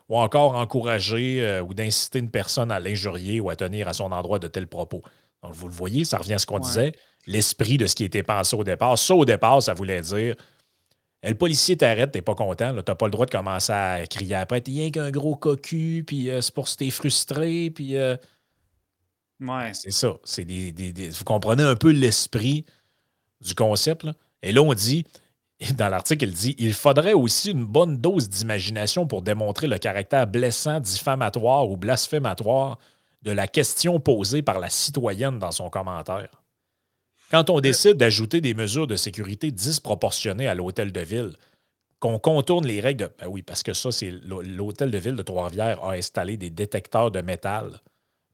ou 0.09 0.17
encore 0.17 0.55
encourager 0.55 1.45
euh, 1.45 1.61
ou 1.61 1.75
d'inciter 1.75 2.19
une 2.19 2.31
personne 2.31 2.71
à 2.71 2.79
l'injurier 2.79 3.39
ou 3.39 3.51
à 3.51 3.55
tenir 3.55 3.87
à 3.87 3.93
son 3.93 4.11
endroit 4.11 4.39
de 4.39 4.47
tels 4.47 4.67
propos. 4.67 5.03
Donc, 5.43 5.53
vous 5.53 5.67
le 5.67 5.73
voyez, 5.73 6.03
ça 6.03 6.17
revient 6.17 6.33
à 6.33 6.39
ce 6.39 6.47
qu'on 6.47 6.59
disait 6.59 6.93
l'esprit 7.27 7.77
de 7.77 7.85
ce 7.85 7.95
qui 7.95 8.03
était 8.03 8.23
pensé 8.23 8.55
au 8.55 8.63
départ. 8.63 8.97
Ça, 8.97 9.13
au 9.13 9.23
départ, 9.23 9.61
ça 9.61 9.75
voulait 9.75 10.01
dire 10.01 10.35
le 11.23 11.35
policier 11.35 11.75
t'arrête, 11.75 12.11
t'es 12.11 12.21
pas 12.21 12.35
content, 12.35 12.73
t'as 12.81 12.95
pas 12.95 13.05
le 13.05 13.11
droit 13.11 13.25
de 13.25 13.31
commencer 13.31 13.73
à 13.73 14.05
crier 14.07 14.35
après, 14.35 14.61
t'es 14.61 14.71
rien 14.71 14.91
qu'un 14.91 15.11
gros 15.11 15.35
cocu, 15.35 16.03
puis 16.07 16.29
euh, 16.29 16.41
c'est 16.41 16.53
pour 16.53 16.67
si 16.67 16.77
t'es 16.77 16.89
frustré, 16.89 17.71
puis. 17.71 17.97
Euh, 17.97 18.15
ouais. 19.41 19.73
C'est 19.73 19.91
ça. 19.91 20.15
C'est 20.23 20.45
des, 20.45 21.09
vous 21.09 21.23
comprenez 21.25 21.63
un 21.63 21.75
peu 21.75 21.91
l'esprit 21.91 22.65
du 23.41 23.53
concept. 23.53 24.07
Et 24.41 24.53
là, 24.53 24.61
on 24.61 24.73
dit, 24.73 25.05
dans 25.77 25.89
l'article, 25.89 26.25
il 26.25 26.33
dit 26.33 26.55
il 26.57 26.73
faudrait 26.73 27.13
aussi 27.13 27.51
une 27.51 27.65
bonne 27.65 27.97
dose 27.97 28.29
d'imagination 28.29 29.05
pour 29.05 29.21
démontrer 29.21 29.67
le 29.67 29.77
caractère 29.77 30.25
blessant, 30.25 30.79
diffamatoire 30.79 31.69
ou 31.69 31.75
blasphématoire 31.75 32.79
de 33.23 33.31
la 33.31 33.47
question 33.47 33.99
posée 33.99 34.41
par 34.41 34.59
la 34.59 34.69
citoyenne 34.69 35.39
dans 35.39 35.51
son 35.51 35.69
commentaire. 35.69 36.29
Quand 37.31 37.49
on 37.49 37.59
décide 37.59 37.97
d'ajouter 37.97 38.41
des 38.41 38.53
mesures 38.53 38.87
de 38.87 38.95
sécurité 38.95 39.51
disproportionnées 39.51 40.47
à 40.47 40.55
l'hôtel 40.55 40.91
de 40.91 41.01
ville, 41.01 41.33
qu'on 41.99 42.17
contourne 42.17 42.65
les 42.65 42.79
règles 42.79 43.03
de. 43.03 43.11
Ben 43.19 43.27
oui, 43.27 43.41
parce 43.41 43.61
que 43.61 43.73
ça, 43.73 43.91
c'est 43.91 44.11
l'hôtel 44.11 44.89
de 44.89 44.97
ville 44.97 45.15
de 45.15 45.21
Trois-Rivières 45.21 45.83
a 45.83 45.93
installé 45.93 46.37
des 46.37 46.49
détecteurs 46.49 47.11
de 47.11 47.21
métal 47.21 47.79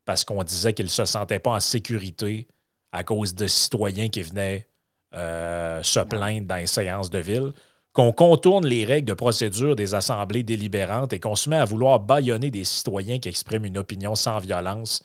parce 0.06 0.24
qu'on 0.24 0.44
disait 0.44 0.74
qu'il 0.74 0.86
ne 0.86 0.92
se 0.92 1.06
sentait 1.06 1.40
pas 1.40 1.52
en 1.52 1.60
sécurité 1.60 2.48
à 2.92 3.04
cause 3.04 3.34
de 3.34 3.48
citoyens 3.48 4.08
qui 4.08 4.22
venaient 4.22 4.68
euh, 5.16 5.82
se 5.84 6.00
plaindre 6.00 6.46
dans 6.46 6.58
les 6.58 6.68
séances 6.68 7.10
de 7.10 7.18
ville, 7.18 7.54
qu'on 7.92 8.12
contourne 8.12 8.68
les 8.68 8.86
règles 8.86 9.08
de 9.08 9.14
procédure 9.14 9.76
des 9.76 9.96
assemblées 9.96 10.44
délibérantes 10.44 11.12
et 11.12 11.20
qu'on 11.20 11.36
se 11.36 11.50
met 11.50 11.56
à 11.56 11.66
vouloir 11.66 12.00
bâillonner 12.00 12.52
des 12.52 12.64
citoyens 12.64 13.20
qui 13.20 13.30
expriment 13.30 13.66
une 13.66 13.78
opinion 13.78 14.16
sans 14.16 14.40
violence 14.40 15.02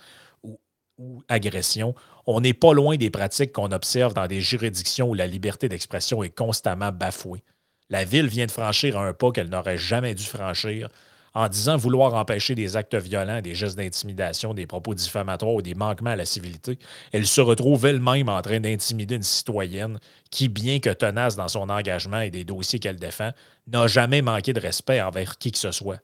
ou 1.01 1.23
agression, 1.29 1.95
on 2.27 2.41
n'est 2.41 2.55
pas 2.55 2.75
loin 2.75 2.97
des 2.97 3.11
pratiques 3.11 3.53
qu'on 3.53 3.73
observe 3.73 4.15
dans 4.15 4.27
des 4.27 4.41
juridictions 4.41 5.09
où 5.09 5.15
la 5.15 5.27
liberté 5.27 5.69
d'expression 5.69 6.23
est 6.23 6.31
constamment 6.31 6.93
bafouée. 6.93 7.43
La 7.89 8.05
Ville 8.05 8.29
vient 8.29 8.47
de 8.47 8.51
franchir 8.51 8.99
un 8.99 9.13
pas 9.13 9.33
qu'elle 9.33 9.49
n'aurait 9.49 9.79
jamais 9.79 10.15
dû 10.15 10.25
franchir 10.25 10.89
en 11.33 11.49
disant 11.49 11.77
vouloir 11.77 12.15
empêcher 12.15 12.55
des 12.55 12.77
actes 12.77 12.95
violents, 12.95 13.41
des 13.41 13.55
gestes 13.55 13.77
d'intimidation, 13.77 14.53
des 14.53 14.67
propos 14.67 14.95
diffamatoires 14.95 15.55
ou 15.55 15.63
des 15.63 15.75
manquements 15.75 16.11
à 16.11 16.17
la 16.17 16.25
civilité. 16.25 16.79
Elle 17.13 17.27
se 17.27 17.41
retrouve 17.41 17.87
elle-même 17.87 18.29
en 18.29 18.43
train 18.43 18.61
d'intimider 18.61 19.15
une 19.15 19.23
citoyenne 19.23 19.99
qui, 20.31 20.49
bien 20.49 20.81
que 20.81 20.91
tenace 20.91 21.37
dans 21.37 21.49
son 21.49 21.69
engagement 21.69 22.21
et 22.21 22.31
des 22.31 22.45
dossiers 22.45 22.81
qu'elle 22.81 22.97
défend, 22.97 23.31
n'a 23.69 23.87
jamais 23.87 24.23
manqué 24.23 24.53
de 24.53 24.61
respect 24.61 25.01
envers 25.01 25.39
qui 25.39 25.53
que 25.53 25.59
ce 25.59 25.71
soit. 25.71 26.01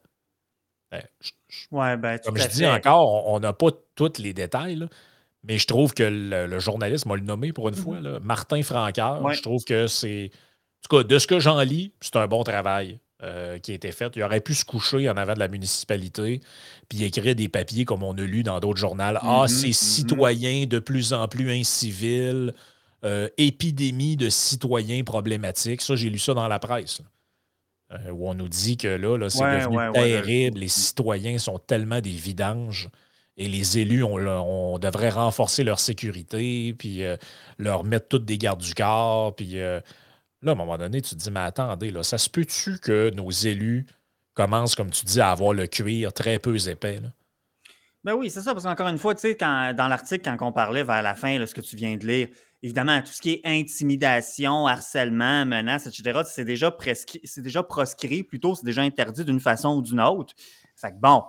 Ben, 0.90 1.02
ouais, 1.72 1.96
ben, 1.96 2.18
comme 2.24 2.36
je 2.36 2.48
dis 2.48 2.66
encore, 2.66 3.28
on 3.28 3.40
n'a 3.40 3.52
pas 3.52 3.70
tous 3.94 4.18
les 4.18 4.32
détails, 4.32 4.86
mais 5.42 5.58
je 5.58 5.66
trouve 5.66 5.94
que 5.94 6.04
le, 6.04 6.58
journaliste 6.58 7.06
m'a 7.06 7.16
le 7.16 7.22
nommé 7.22 7.52
pour 7.52 7.68
une 7.68 7.74
mmh 7.74 7.78
fois, 7.78 7.98
Martin 8.22 8.62
Francaire. 8.62 9.20
Je 9.32 9.42
trouve 9.42 9.64
que 9.64 9.86
c'est. 9.86 10.30
En 10.32 10.88
tout 10.88 10.96
cas, 10.98 11.02
de 11.02 11.18
ce 11.18 11.26
que 11.26 11.40
j'en 11.40 11.60
lis, 11.62 11.92
c'est 12.00 12.16
un 12.16 12.28
bon 12.28 12.44
travail 12.44 13.00
euh, 13.22 13.58
qui 13.58 13.72
a 13.72 13.74
été 13.74 13.92
fait. 13.92 14.14
Il 14.14 14.22
aurait 14.22 14.42
pu 14.42 14.54
se 14.54 14.64
coucher 14.64 15.08
en 15.08 15.16
avant 15.16 15.34
de 15.34 15.38
la 15.38 15.48
municipalité 15.48 16.40
puis 16.88 17.02
écrire 17.02 17.34
des 17.34 17.48
papiers 17.48 17.84
comme 17.84 18.02
on 18.02 18.12
a 18.12 18.20
lu 18.20 18.42
dans 18.42 18.60
d'autres 18.60 18.78
journaux. 18.78 19.02
ah, 19.02 19.44
mmh 19.44 19.48
ces 19.48 19.68
mmh 19.70 19.72
citoyens 19.72 20.66
de 20.66 20.78
plus 20.78 21.12
en 21.12 21.26
plus 21.26 21.50
incivils, 21.50 22.52
euh, 23.04 23.28
épidémie 23.38 24.16
de 24.16 24.28
citoyens 24.28 25.02
problématiques. 25.02 25.80
Ça, 25.80 25.96
j'ai 25.96 26.10
lu 26.10 26.18
ça 26.18 26.34
dans 26.34 26.46
la 26.46 26.58
presse. 26.58 27.00
Euh, 27.92 28.10
où 28.10 28.28
on 28.28 28.34
nous 28.34 28.48
dit 28.48 28.76
que 28.76 28.88
là, 28.88 29.16
là 29.16 29.30
c'est 29.30 29.44
devenu 29.44 29.92
terrible. 29.92 30.58
Les 30.58 30.68
citoyens 30.68 31.38
sont 31.38 31.58
tellement 31.58 32.00
des 32.00 32.10
vidanges. 32.10 32.88
Et 33.38 33.48
les 33.48 33.78
élus, 33.78 34.02
on, 34.02 34.78
devrait 34.78 35.10
renforcer 35.10 35.62
leur 35.62 35.78
sécurité, 35.78 36.74
puis 36.76 37.04
euh, 37.04 37.18
leur 37.58 37.84
mettre 37.84 38.08
toutes 38.08 38.24
des 38.24 38.38
gardes 38.38 38.62
du 38.62 38.74
corps. 38.74 39.36
Puis 39.36 39.60
euh, 39.60 39.80
là, 40.42 40.52
à 40.52 40.54
un 40.54 40.58
moment 40.58 40.78
donné, 40.78 41.02
tu 41.02 41.10
te 41.10 41.20
dis, 41.20 41.30
mais 41.30 41.40
attendez, 41.40 41.90
là, 41.90 42.02
ça 42.02 42.16
se 42.16 42.30
peut-tu 42.30 42.78
que 42.78 43.10
nos 43.10 43.30
élus 43.30 43.86
commencent, 44.32 44.74
comme 44.74 44.90
tu 44.90 45.04
dis, 45.04 45.20
à 45.20 45.30
avoir 45.30 45.52
le 45.52 45.66
cuir 45.66 46.12
très 46.14 46.38
peu 46.38 46.56
épais? 46.68 47.00
Ben 48.04 48.14
oui, 48.14 48.30
c'est 48.30 48.40
ça, 48.40 48.52
parce 48.52 48.64
qu'encore 48.64 48.88
une 48.88 48.98
fois, 48.98 49.14
tu 49.14 49.20
sais, 49.20 49.34
dans 49.34 49.88
l'article, 49.88 50.24
quand 50.24 50.46
on 50.46 50.52
parlait 50.52 50.84
vers 50.84 51.02
la 51.02 51.14
fin, 51.14 51.44
ce 51.44 51.54
que 51.54 51.60
tu 51.60 51.76
viens 51.76 51.96
de 51.96 52.06
lire, 52.06 52.28
évidemment, 52.66 53.00
tout 53.00 53.12
ce 53.12 53.20
qui 53.20 53.32
est 53.32 53.40
intimidation, 53.44 54.66
harcèlement, 54.66 55.46
menace, 55.46 55.86
etc., 55.86 56.20
c'est 56.26 56.44
déjà, 56.44 56.70
prescrit, 56.70 57.22
déjà 57.38 57.62
proscrit, 57.62 58.24
plutôt, 58.24 58.54
c'est 58.56 58.64
déjà 58.64 58.82
interdit 58.82 59.24
d'une 59.24 59.40
façon 59.40 59.76
ou 59.76 59.82
d'une 59.82 60.00
autre. 60.00 60.34
Fait 60.74 60.90
que 60.90 60.96
bon, 61.00 61.22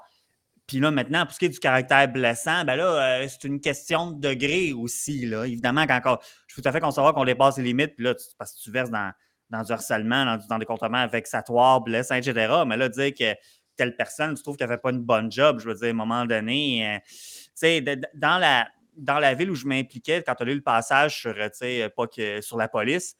puis 0.65 0.79
là, 0.79 0.89
maintenant, 0.89 1.25
pour 1.25 1.33
ce 1.33 1.39
qui 1.39 1.45
est 1.45 1.49
du 1.49 1.59
caractère 1.59 2.07
blessant, 2.11 2.65
ben 2.65 2.75
là, 2.75 3.21
euh, 3.21 3.27
c'est 3.29 3.47
une 3.47 3.61
question 3.61 4.11
de 4.11 4.29
degré 4.29 4.73
aussi. 4.73 5.25
Là. 5.27 5.45
Évidemment, 5.45 5.85
quand 5.85 6.17
je 6.47 6.53
suis 6.53 6.61
tout 6.61 6.67
à 6.67 6.71
fait 6.71 6.79
concevoir 6.81 7.13
qu'on 7.13 7.23
dépasse 7.23 7.57
les 7.57 7.63
limites, 7.63 7.95
puis 7.95 8.03
là, 8.03 8.15
parce 8.37 8.53
que 8.53 8.61
tu 8.61 8.71
verses 8.71 8.89
dans, 8.89 9.11
dans 9.51 9.61
du 9.61 9.71
harcèlement, 9.71 10.37
dans, 10.49 10.57
des 10.57 10.65
comportements 10.65 11.07
vexatoires, 11.07 11.81
blessants, 11.81 12.15
etc. 12.15 12.63
Mais 12.65 12.77
là, 12.77 12.89
dire 12.89 13.13
que 13.13 13.35
telle 13.77 13.95
personne, 13.95 14.33
tu 14.33 14.41
trouves 14.41 14.57
qu'elle 14.57 14.67
ne 14.67 14.73
fait 14.73 14.81
pas 14.81 14.89
une 14.89 15.03
bonne 15.03 15.31
job, 15.31 15.59
je 15.59 15.69
veux 15.69 15.75
dire, 15.75 15.87
à 15.87 15.91
un 15.91 15.93
moment 15.93 16.25
donné, 16.25 16.95
euh, 16.95 16.99
tu 17.05 17.51
sais, 17.53 17.81
dans 18.15 18.39
la, 18.39 18.67
dans 18.97 19.19
la 19.19 19.33
ville 19.33 19.51
où 19.51 19.55
je 19.55 19.65
m'impliquais, 19.65 20.23
quand 20.25 20.35
tu 20.35 20.43
as 20.43 20.45
lu 20.45 20.55
le 20.55 20.61
passage 20.61 21.21
sur, 21.21 21.33
pas 21.33 22.07
que, 22.07 22.41
sur 22.41 22.57
la 22.57 22.67
police, 22.67 23.15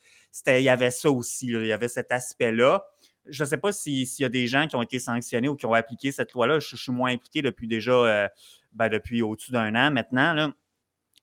il 0.48 0.62
y 0.62 0.70
avait 0.70 0.92
ça 0.92 1.10
aussi, 1.10 1.48
il 1.48 1.66
y 1.66 1.72
avait 1.72 1.88
cet 1.88 2.12
aspect-là 2.12 2.84
je 3.30 3.44
ne 3.44 3.50
sais 3.50 3.58
pas 3.58 3.72
s'il 3.72 4.08
y 4.20 4.26
a 4.26 4.30
des 4.30 4.48
gens 4.48 4.68
qui 4.68 4.76
ont 4.76 4.82
été 4.82 5.00
sanctionnés 5.00 5.48
ou 5.48 5.56
qui 5.56 5.66
ont 5.66 5.74
appliqué 5.74 6.12
cette 6.12 6.34
loi-là. 6.34 6.60
Je, 6.60 6.76
suis 6.76 6.92
moins 6.92 7.12
impliqué 7.12 7.42
depuis 7.42 7.68
déjà, 7.68 7.92
euh, 7.92 8.28
ben, 8.74 8.90
depuis 8.90 9.22
au-dessus 9.22 9.52
d'un 9.52 9.76
an 9.76 9.92
maintenant. 9.92 10.36
Je 10.38 10.44
ne 10.44 10.54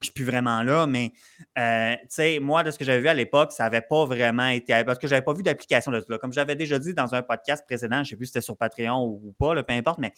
suis 0.03 0.13
plus 0.13 0.25
vraiment 0.25 0.63
là, 0.63 0.87
mais 0.87 1.13
euh, 1.57 1.95
moi, 2.41 2.63
de 2.63 2.71
ce 2.71 2.79
que 2.79 2.85
j'avais 2.85 3.01
vu 3.01 3.09
à 3.09 3.15
l'époque, 3.15 3.53
ça 3.53 3.65
n'avait 3.65 3.81
pas 3.81 4.05
vraiment 4.05 4.49
été. 4.49 4.83
Parce 4.85 4.99
que 4.99 5.07
je 5.07 5.15
n'avais 5.15 5.25
pas 5.25 5.33
vu 5.33 5.43
d'application 5.43 5.93
de 5.93 6.01
cela. 6.01 6.19
Comme 6.19 6.33
j'avais 6.33 6.57
déjà 6.57 6.79
dit 6.79 6.93
dans 6.95 7.15
un 7.15 7.23
podcast 7.23 7.65
précédent, 7.65 7.97
je 7.97 8.01
ne 8.01 8.05
sais 8.05 8.17
plus 8.17 8.27
si 8.27 8.33
c'était 8.33 8.45
sur 8.45 8.57
Patreon 8.57 9.03
ou, 9.03 9.35
pas, 9.39 9.55
peu 9.63 9.73
importe, 9.73 9.99
mais 9.99 10.13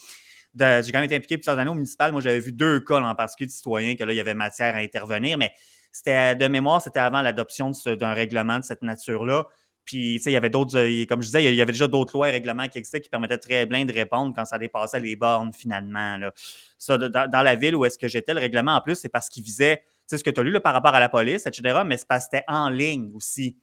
j'ai 0.59 0.93
quand 0.93 0.99
même 0.99 1.05
été 1.05 1.17
impliqué 1.17 1.37
plusieurs 1.37 1.59
années 1.59 1.71
au 1.71 1.75
municipal. 1.75 2.13
Moi, 2.13 2.21
j'avais 2.21 2.41
vu 2.41 2.53
deux 2.53 2.81
cas 2.81 3.01
en 3.01 3.15
particulier 3.15 3.49
de 3.49 3.53
citoyens 3.53 3.95
que 3.97 4.05
là, 4.05 4.13
il 4.13 4.17
y 4.17 4.21
avait 4.21 4.35
matière 4.35 4.75
à 4.75 4.79
intervenir, 4.79 5.39
mais 5.39 5.53
c'était 5.93 6.35
de 6.35 6.49
mémoire, 6.49 6.83
c'était 6.83 7.01
avant 7.01 7.23
l'adoption 7.23 7.73
d'un 7.87 8.13
règlement 8.13 8.59
de 8.59 8.65
cette 8.65 8.83
nature-là. 8.83 9.47
Puis, 9.87 10.17
tu 10.17 10.25
sais, 10.25 10.31
il 10.31 10.35
y 10.35 10.37
avait 10.37 10.51
d'autres, 10.51 10.77
euh, 10.77 11.07
comme 11.07 11.23
je 11.23 11.29
disais, 11.29 11.45
il 11.45 11.55
y 11.55 11.63
avait 11.63 11.73
déjà 11.73 11.87
d'autres 11.87 12.17
lois 12.17 12.29
et 12.29 12.33
règlements 12.33 12.67
qui 12.67 12.79
existaient 12.79 13.01
qui 13.01 13.09
permettaient 13.09 13.39
très 13.39 13.67
bien 13.67 13.85
de 13.85 13.93
répondre 13.93 14.35
quand 14.35 14.45
ça 14.45 14.59
dépassait 14.59 14.99
les 14.99 15.15
bornes, 15.15 15.53
finalement. 15.53 16.17
Là. 16.17 16.33
Ça, 16.77 16.99
dans, 16.99 17.43
la 17.43 17.55
ville 17.55 17.77
où 17.77 17.85
est-ce 17.85 17.97
que 17.97 18.09
j'étais, 18.09 18.35
le 18.35 18.41
règlement, 18.41 18.75
en 18.75 18.81
plus, 18.81 18.97
c'est 18.97 19.09
parce 19.09 19.29
qu'il 19.29 19.45
visait, 19.45 19.77
tu 19.77 19.85
sais, 20.09 20.19
ce 20.19 20.25
que 20.25 20.31
tu 20.31 20.41
as 20.41 20.43
lu 20.43 20.61
par 20.61 20.75
rapport 20.75 20.95
à 20.95 20.99
la 20.99 21.09
police, 21.09 21.47
etc., 21.47 21.83
mais 21.87 21.97
c'est 21.99 22.09
parce 22.09 22.25
que 22.25 22.31
c'était 22.33 22.45
en 22.49 22.69
ligne 22.69 23.13
aussi. 23.15 23.57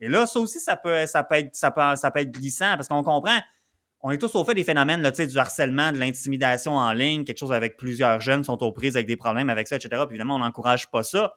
Et 0.00 0.08
là, 0.08 0.26
ça 0.26 0.40
aussi, 0.40 0.58
ça 0.58 0.76
peut, 0.76 1.06
ça 1.06 1.22
peut, 1.22 1.36
être, 1.36 1.54
ça 1.54 1.72
ça 1.96 2.10
peut 2.10 2.20
être 2.20 2.32
glissant 2.32 2.74
parce 2.74 2.88
qu'on 2.88 3.04
comprend, 3.04 3.38
on 4.00 4.10
est 4.10 4.18
tous 4.18 4.34
au 4.34 4.44
fait 4.44 4.54
des 4.54 4.64
phénomènes 4.64 5.02
là, 5.02 5.10
du 5.10 5.38
harcèlement, 5.38 5.92
de 5.92 5.98
l'intimidation 5.98 6.76
en 6.76 6.92
ligne, 6.92 7.24
quelque 7.24 7.38
chose 7.38 7.52
avec 7.52 7.76
plusieurs 7.76 8.20
jeunes 8.20 8.44
sont 8.44 8.62
aux 8.62 8.72
prises 8.72 8.96
avec 8.96 9.06
des 9.06 9.16
problèmes 9.16 9.50
avec 9.50 9.66
ça, 9.66 9.76
etc. 9.76 9.88
Puis 10.06 10.14
évidemment, 10.14 10.36
on 10.36 10.40
n'encourage 10.40 10.88
pas 10.88 11.02
ça. 11.02 11.34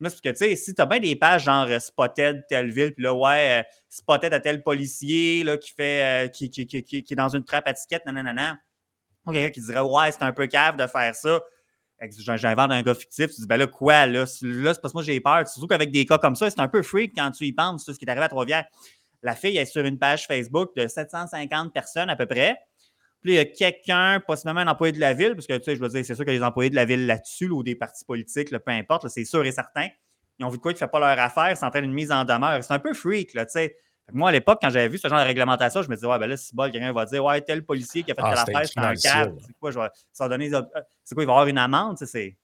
parce 0.00 0.20
que, 0.20 0.28
tu 0.28 0.36
sais, 0.36 0.56
si 0.56 0.74
tu 0.74 0.80
as 0.80 0.86
bien 0.86 1.00
des 1.00 1.16
pages 1.16 1.44
genre 1.44 1.66
euh, 1.68 1.80
Spotted 1.80 2.44
telle 2.48 2.70
ville, 2.70 2.94
puis 2.94 3.02
là, 3.02 3.14
ouais, 3.14 3.60
euh, 3.60 3.62
Spotted 3.88 4.32
à 4.32 4.40
tel 4.40 4.62
policier 4.62 5.42
là, 5.42 5.56
qui 5.56 5.72
fait 5.72 6.26
euh, 6.26 6.28
qui, 6.28 6.46
est 6.46 7.14
dans 7.14 7.30
une 7.30 7.44
trappe 7.44 7.66
à 7.66 7.74
ticket, 7.74 8.00
nanana. 8.06 8.58
Quelqu'un 9.26 9.50
qui 9.50 9.60
dirait 9.60 9.80
Ouais, 9.80 10.12
c'est 10.12 10.22
un 10.22 10.32
peu 10.32 10.46
cave 10.46 10.76
de 10.76 10.86
faire 10.86 11.14
ça. 11.14 11.40
J'invente 12.10 12.70
un 12.70 12.82
gars 12.82 12.94
fictif. 12.94 13.30
Tu 13.34 13.40
dis 13.40 13.46
Ben 13.46 13.56
là, 13.56 13.66
quoi, 13.66 14.06
là? 14.06 14.20
Là, 14.20 14.26
c'est 14.26 14.80
parce 14.80 14.92
que 14.92 14.96
moi 14.96 15.02
j'ai 15.02 15.20
peur. 15.20 15.48
Surtout 15.48 15.66
qu'avec 15.66 15.90
des 15.90 16.04
cas 16.04 16.18
comme 16.18 16.36
ça, 16.36 16.50
c'est 16.50 16.60
un 16.60 16.68
peu 16.68 16.82
freak 16.82 17.14
quand 17.16 17.30
tu 17.30 17.44
y 17.46 17.52
penses, 17.52 17.86
ce 17.86 17.92
qui 17.92 18.04
est 18.04 18.10
arrivé 18.10 18.26
à 18.26 18.28
Trois-Rivières. 18.28 18.66
La 19.24 19.34
fille 19.34 19.56
est 19.56 19.66
sur 19.66 19.84
une 19.84 19.98
page 19.98 20.26
Facebook 20.26 20.76
de 20.76 20.86
750 20.86 21.72
personnes 21.72 22.10
à 22.10 22.16
peu 22.16 22.26
près. 22.26 22.56
Puis 23.22 23.32
il 23.32 23.36
y 23.36 23.38
a 23.38 23.46
quelqu'un, 23.46 24.20
possiblement 24.24 24.60
un 24.60 24.68
employé 24.68 24.92
de 24.92 25.00
la 25.00 25.14
ville, 25.14 25.34
parce 25.34 25.46
que 25.46 25.56
tu 25.56 25.64
sais, 25.64 25.76
je 25.76 25.80
veux 25.80 25.88
dire, 25.88 26.04
c'est 26.04 26.14
sûr 26.14 26.24
qu'il 26.24 26.34
y 26.34 26.36
a 26.36 26.40
des 26.40 26.44
employés 26.44 26.68
de 26.68 26.74
la 26.74 26.84
ville 26.84 27.06
là-dessus, 27.06 27.48
ou 27.48 27.62
des 27.62 27.74
partis 27.74 28.04
politiques, 28.04 28.50
peu 28.50 28.72
importe, 28.72 29.08
c'est 29.08 29.24
sûr 29.24 29.44
et 29.44 29.50
certain. 29.50 29.88
Ils 30.38 30.44
ont 30.44 30.50
vu 30.50 30.58
de 30.58 30.62
quoi 30.62 30.72
qui 30.72 30.76
ne 30.76 30.86
fait 30.86 30.90
pas 30.90 31.00
leur 31.00 31.18
affaire, 31.24 31.56
c'est 31.56 31.64
en 31.64 31.70
train 31.70 31.80
d'une 31.80 31.92
mise 31.92 32.12
en 32.12 32.24
demeure. 32.24 32.62
C'est 32.62 32.74
un 32.74 32.78
peu 32.78 32.92
freak, 32.92 33.32
là, 33.34 33.46
tu 33.46 33.52
sais. 33.52 33.76
Moi, 34.12 34.28
à 34.28 34.32
l'époque, 34.32 34.58
quand 34.60 34.68
j'avais 34.68 34.88
vu 34.88 34.98
ce 34.98 35.08
genre 35.08 35.18
de 35.18 35.24
réglementation, 35.24 35.80
je 35.80 35.88
me 35.88 35.94
disais, 35.94 36.06
ouais, 36.06 36.18
ben 36.18 36.26
là, 36.26 36.36
si 36.36 36.54
bol, 36.54 36.70
quelqu'un 36.70 36.92
va 36.92 37.06
dire, 37.06 37.24
ouais, 37.24 37.40
tel 37.40 37.64
policier 37.64 38.02
qui 38.02 38.12
a 38.12 38.14
fait 38.14 38.20
ah, 38.22 38.44
telle 38.44 38.56
affaire, 38.56 38.68
c'est 38.68 38.78
un 38.78 38.94
cadre. 38.94 39.38
C'est 39.40 39.54
quoi, 39.58 39.70
je 39.70 39.78
vais, 39.78 40.28
donner, 40.28 40.52
euh, 40.52 40.62
c'est 41.02 41.14
quoi, 41.14 41.24
il 41.24 41.26
va 41.26 41.32
avoir 41.32 41.46
une 41.46 41.56
amende, 41.56 41.96
tu 41.96 42.06
sais, 42.06 42.36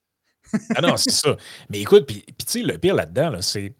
ah 0.74 0.80
non, 0.80 0.96
c'est 0.96 1.10
ça. 1.10 1.36
Mais 1.68 1.80
écoute, 1.80 2.06
puis, 2.06 2.24
tu 2.24 2.44
sais, 2.46 2.62
le 2.62 2.78
pire 2.78 2.94
là-dedans, 2.94 3.42
c'est, 3.42 3.74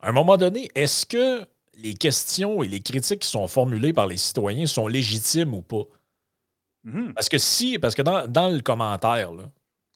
à 0.00 0.08
un 0.08 0.12
moment 0.12 0.36
donné, 0.36 0.68
est-ce 0.74 1.06
que 1.06 1.46
les 1.82 1.94
questions 1.94 2.62
et 2.62 2.68
les 2.68 2.80
critiques 2.80 3.20
qui 3.20 3.28
sont 3.28 3.48
formulées 3.48 3.92
par 3.92 4.06
les 4.06 4.16
citoyens 4.16 4.66
sont 4.66 4.86
légitimes 4.86 5.54
ou 5.54 5.62
pas? 5.62 5.84
Mm-hmm. 6.86 7.12
Parce 7.14 7.28
que 7.28 7.38
si, 7.38 7.78
parce 7.78 7.94
que 7.94 8.02
dans, 8.02 8.48
le 8.48 8.60
commentaire 8.60 9.30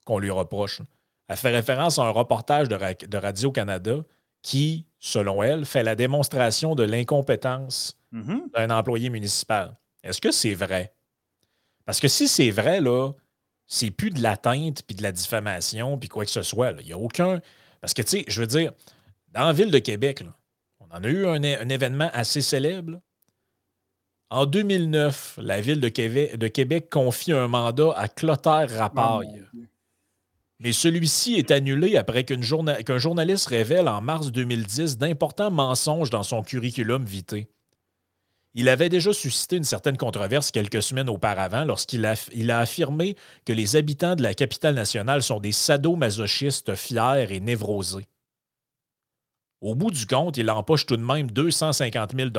qu'on 0.05 0.18
lui 0.18 0.31
reproche, 0.31 0.83
elle 1.29 1.37
fait 1.37 1.51
référence 1.51 1.99
à 1.99 2.03
un 2.03 2.11
reportage 2.11 2.68
de, 2.68 3.16
Radio-Canada 3.16 4.05
qui, 4.42 4.87
selon 4.99 5.42
elle, 5.42 5.64
fait 5.64 5.83
la 5.83 5.96
démonstration 5.96 6.75
de 6.75 6.85
l'incompétence 6.85 7.99
mm-hmm. 8.12 8.53
d'un 8.53 8.70
employé 8.70 9.11
municipal. 9.11 9.77
Est-ce 10.03 10.20
que 10.20 10.31
c'est 10.31 10.55
vrai? 10.55 10.92
Parce 11.85 12.01
que 12.01 12.09
si 12.09 12.29
c'est 12.29 12.51
vrai, 12.51 12.81
là, 12.81 13.12
c'est 13.66 13.90
plus 13.90 14.11
de 14.11 14.22
l'atteinte 14.22 14.83
puis 14.87 14.94
de 14.94 15.03
la 15.03 15.12
diffamation 15.12 15.99
puis 15.99 16.09
quoi 16.09 16.25
que 16.25 16.31
ce 16.31 16.42
soit. 16.42 16.72
Il 16.81 16.87
n'y 16.87 16.92
a 16.92 16.99
aucun. 16.99 17.40
Parce 17.81 17.94
que, 17.94 18.03
tu 18.03 18.09
sais, 18.09 18.25
je 18.29 18.40
veux 18.40 18.46
dire, 18.46 18.72
dans 19.33 19.46
la 19.46 19.53
ville 19.53 19.70
de 19.70 19.79
Québec, 19.79 20.22
on 20.90 20.96
en 20.96 21.05
a 21.05 21.09
eu 21.09 21.27
un, 21.27 21.42
un 21.42 21.68
événement 21.68 22.11
assez 22.12 22.40
célèbre. 22.40 23.01
En 24.31 24.44
2009, 24.44 25.38
la 25.40 25.61
ville 25.61 25.81
de 25.81 25.88
Québec, 26.49 26.90
confie 26.90 27.33
un 27.33 27.46
mandat 27.46 27.92
à 27.96 28.09
Clotaire 28.09 28.70
Rapaille. 28.70 29.44
Mais 30.59 30.72
celui-ci 30.72 31.35
est 31.35 31.51
annulé 31.51 31.96
après 31.96 32.25
qu'un 32.25 32.40
journaliste 32.99 33.46
révèle 33.46 33.88
en 33.88 34.01
mars 34.01 34.33
2010 34.33 34.99
d'importants 34.99 35.51
mensonges 35.51 36.11
dans 36.11 36.22
son 36.22 36.42
curriculum 36.42 37.05
vitae. 37.05 37.46
Il 38.55 38.70
avait 38.70 38.88
déjà 38.88 39.12
suscité 39.12 39.57
une 39.57 39.64
certaine 39.64 39.99
controverse 39.99 40.51
quelques 40.51 40.83
semaines 40.83 41.11
auparavant 41.11 41.66
lorsqu'il 41.66 42.07
a, 42.07 42.14
a, 42.14 42.59
affirmé 42.59 43.14
que 43.44 43.53
les 43.53 43.77
habitants 43.77 44.16
de 44.16 44.22
la 44.22 44.33
capitale 44.33 44.75
nationale 44.75 45.22
sont 45.22 45.40
des 45.40 45.53
sadomasochistes 45.53 46.75
fiers 46.75 47.27
et 47.29 47.40
névrosés. 47.40 48.07
Au 49.61 49.75
bout 49.75 49.90
du 49.90 50.07
compte, 50.07 50.37
il 50.37 50.51
empoche 50.51 50.87
tout 50.87 50.97
de 50.97 51.03
même 51.03 51.31
250 51.31 52.14
000 52.14 52.31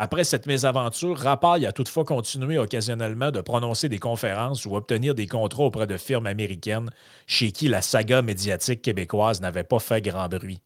après 0.00 0.22
cette 0.22 0.46
mésaventure, 0.46 1.18
Rapaille 1.18 1.66
a 1.66 1.72
toutefois 1.72 2.04
continué 2.04 2.56
occasionnellement 2.56 3.32
de 3.32 3.40
prononcer 3.40 3.88
des 3.88 3.98
conférences 3.98 4.64
ou 4.64 4.76
obtenir 4.76 5.16
des 5.16 5.26
contrats 5.26 5.64
auprès 5.64 5.88
de 5.88 5.96
firmes 5.96 6.26
américaines 6.26 6.90
chez 7.26 7.50
qui 7.50 7.66
la 7.66 7.82
saga 7.82 8.22
médiatique 8.22 8.80
québécoise 8.80 9.40
n'avait 9.40 9.64
pas 9.64 9.80
fait 9.80 10.00
grand 10.00 10.28
bruit. 10.28 10.60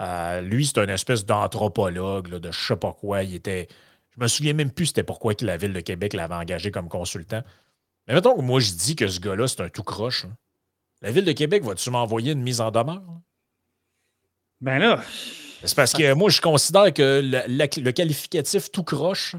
Euh, 0.00 0.40
lui, 0.40 0.66
c'est 0.66 0.78
une 0.78 0.90
espèce 0.90 1.24
d'anthropologue, 1.24 2.28
de 2.28 2.50
je 2.50 2.66
sais 2.66 2.76
pas 2.76 2.92
quoi. 2.92 3.22
Il 3.22 3.36
était. 3.36 3.68
Je 4.10 4.20
me 4.20 4.26
souviens 4.26 4.54
même 4.54 4.72
plus 4.72 4.86
c'était 4.86 5.04
pourquoi 5.04 5.34
la 5.42 5.56
Ville 5.56 5.72
de 5.72 5.80
Québec 5.80 6.14
l'avait 6.14 6.34
engagé 6.34 6.72
comme 6.72 6.88
consultant. 6.88 7.42
Mais 8.08 8.14
mettons 8.14 8.34
que 8.36 8.42
moi 8.42 8.58
je 8.58 8.72
dis 8.72 8.96
que 8.96 9.06
ce 9.06 9.20
gars-là, 9.20 9.46
c'est 9.46 9.60
un 9.60 9.68
tout 9.68 9.84
croche. 9.84 10.24
Hein. 10.24 10.36
La 11.00 11.12
Ville 11.12 11.24
de 11.24 11.32
Québec 11.32 11.62
va-tu 11.62 11.90
m'envoyer 11.90 12.32
une 12.32 12.42
mise 12.42 12.60
en 12.60 12.72
demeure? 12.72 13.04
Ben 14.64 14.78
là, 14.78 15.04
c'est 15.62 15.76
parce 15.76 15.92
que 15.92 16.14
moi, 16.14 16.30
je 16.30 16.40
considère 16.40 16.90
que 16.94 17.20
le, 17.22 17.90
qualificatif 17.90 18.72
tout 18.72 18.82
croche 18.82 19.36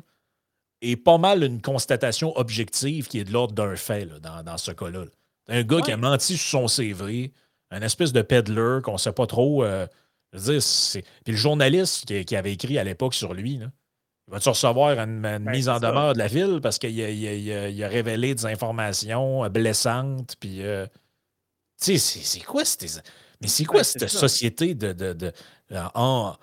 est 0.84 0.98
pas 0.98 1.18
mal 1.18 1.44
une 1.44 1.64
constatation 1.64 2.38
objective 2.38 3.08
qui 3.08 3.20
est 3.20 3.24
de 3.24 3.32
l'ordre 3.32 3.56
d'un 3.56 3.76
fait 3.76 4.08
dans, 4.22 4.58
ce 4.58 4.72
cas-là. 4.72 5.06
Un 5.48 5.64
gars 5.64 5.82
qui 5.82 5.92
a 5.92 5.98
menti 5.98 6.38
sur 6.38 6.62
son 6.62 6.68
CV, 6.68 7.34
un 7.72 7.82
espèce 7.82 8.14
de 8.14 8.22
peddler 8.22 8.82
qu'on 8.84 8.94
ne 8.94 8.98
sait 9.00 9.14
pas 9.14 9.26
trop. 9.26 9.64
Euh, 9.64 9.88
dire, 10.36 10.62
Puis 11.24 11.34
le 11.34 11.38
journaliste 11.38 12.06
qui, 12.24 12.36
avait 12.36 12.54
écrit 12.54 12.78
à 12.78 12.84
l'époque 12.84 13.16
sur 13.16 13.34
lui, 13.34 13.58
là, 13.58 13.72
il 14.28 14.32
va-tu 14.32 14.50
recevoir 14.50 15.00
une, 15.00 15.22
ben, 15.22 15.40
mise 15.40 15.70
en 15.70 15.80
demeure 15.80 16.14
de 16.14 16.20
la 16.20 16.28
ville 16.28 16.60
parce 16.62 16.78
qu'il 16.78 17.02
a, 17.02 17.88
révélé 17.88 18.36
des 18.36 18.46
informations 18.46 19.50
blessantes? 19.50 20.36
Puis, 20.40 20.62
euh, 20.62 20.86
tu 21.82 21.98
sais, 21.98 22.20
c'est 22.24 22.42
quoi 22.42 22.64
Mais 23.42 23.48
c'est 23.48 23.66
quoi 23.66 23.84
cette 23.84 24.10
société 24.10 24.74
de 24.76 25.32
euh, 25.72 25.84
en, 25.94 26.36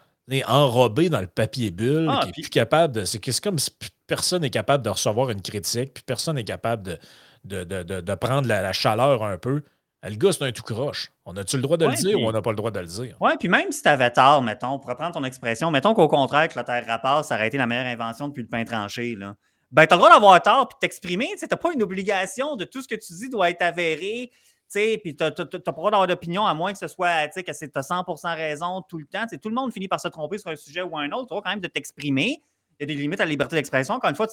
enrobé 0.47 1.09
dans 1.09 1.21
le 1.21 1.27
papier 1.27 1.71
bulle, 1.71 2.09
ah, 2.11 2.21
qui 2.23 2.29
est 2.29 2.33
plus 2.33 2.51
capable 2.51 2.95
de. 2.95 3.05
C'est 3.05 3.41
comme 3.41 3.59
si 3.59 3.71
personne 4.07 4.43
n'est 4.43 4.51
capable 4.51 4.85
de 4.85 4.91
recevoir 4.91 5.31
une 5.31 5.43
critique, 5.43 5.95
puis 5.95 6.03
personne 6.05 6.37
n'est 6.37 6.45
capable 6.45 6.99
de, 7.45 7.65
de, 7.65 8.15
prendre 8.15 8.49
la, 8.49 8.73
chaleur 8.73 9.23
un 9.25 9.39
peu. 9.39 9.63
Le 10.05 10.17
gars, 10.17 10.33
c'est 10.33 10.45
un 10.45 10.51
tout 10.51 10.65
croche. 10.65 11.13
On 11.25 11.37
a-tu 11.37 11.57
le 11.57 11.63
droit 11.63 11.77
de 11.77 11.87
le 11.87 11.95
dire 11.95 12.19
ou 12.19 12.27
on 12.27 12.33
n'a 12.33 12.43
pas 12.43 12.51
le 12.51 12.57
droit 12.57 12.73
de 12.73 12.81
le 12.81 12.87
dire? 12.87 13.17
Oui, 13.21 13.33
puis 13.39 13.49
même 13.49 13.71
si 13.71 13.83
tu 13.83 13.89
avais 13.89 14.11
tort, 14.11 14.43
mettons, 14.43 14.81
pour 14.81 14.91
reprendre 14.91 15.15
ton 15.15 15.23
expression, 15.23 15.71
mettons 15.71 15.95
qu'au 15.95 16.09
contraire, 16.09 16.49
que 16.49 16.57
la 16.57 16.65
terre 16.65 16.85
rapport, 16.87 17.25
ça 17.25 17.37
aurait 17.37 17.47
été 17.47 17.57
la 17.57 17.69
meilleure 17.69 17.87
invention 17.87 18.27
depuis 18.27 18.43
le 18.43 18.49
pain 18.49 18.65
tranché, 18.65 19.15
là. 19.15 19.37
Ben, 19.71 19.87
tu 19.87 19.95
as 19.95 19.97
le 19.97 20.01
droit 20.01 20.13
d'avoir 20.13 20.43
tort 20.43 20.69
puis 20.69 20.77
de 20.77 20.81
t'exprimer. 20.81 21.29
Tu 21.39 21.47
n'as 21.51 21.57
pas 21.57 21.73
une 21.73 21.83
obligation 21.83 22.57
de 22.57 22.65
tout 22.65 22.83
ce 22.83 22.89
que 22.89 22.95
tu 22.95 23.15
dis 23.15 23.31
doit 23.31 23.49
être 23.49 23.63
avéré 23.63 24.31
puis 24.73 25.17
tu 25.17 25.23
n'as 25.23 25.31
pas 25.31 25.73
droit 25.73 25.91
d'avoir 25.91 26.07
d'opinion 26.07 26.47
à 26.47 26.55
moins 26.55 26.73
que 26.73 26.79
ce 26.79 26.89
soit, 26.89 27.29
que 27.29 27.41
tu 27.41 27.51
as 27.75 27.81
100% 27.81 28.37
raison 28.37 28.83
tout 28.83 28.99
le 28.99 29.07
temps. 29.07 29.27
tout 29.27 29.49
le 29.49 29.55
monde 29.55 29.73
finit 29.73 29.89
par 29.89 30.01
se 30.01 30.09
tromper 30.09 30.39
sur 30.39 30.51
un 30.51 30.57
sujet 30.57 30.83
ou 30.83 30.97
un 30.97 31.11
autre. 31.13 31.35
Tu 31.35 31.43
quand 31.43 31.51
même 31.51 31.61
de 31.61 31.69
t'exprimer. 31.69 32.43
Il 32.79 32.83
y 32.83 32.85
a 32.85 32.87
des 32.87 32.95
limites 32.95 33.21
à 33.21 33.25
la 33.25 33.31
liberté 33.31 33.57
d'expression. 33.57 33.95
Encore 33.95 34.11
une 34.11 34.17
fois, 34.17 34.27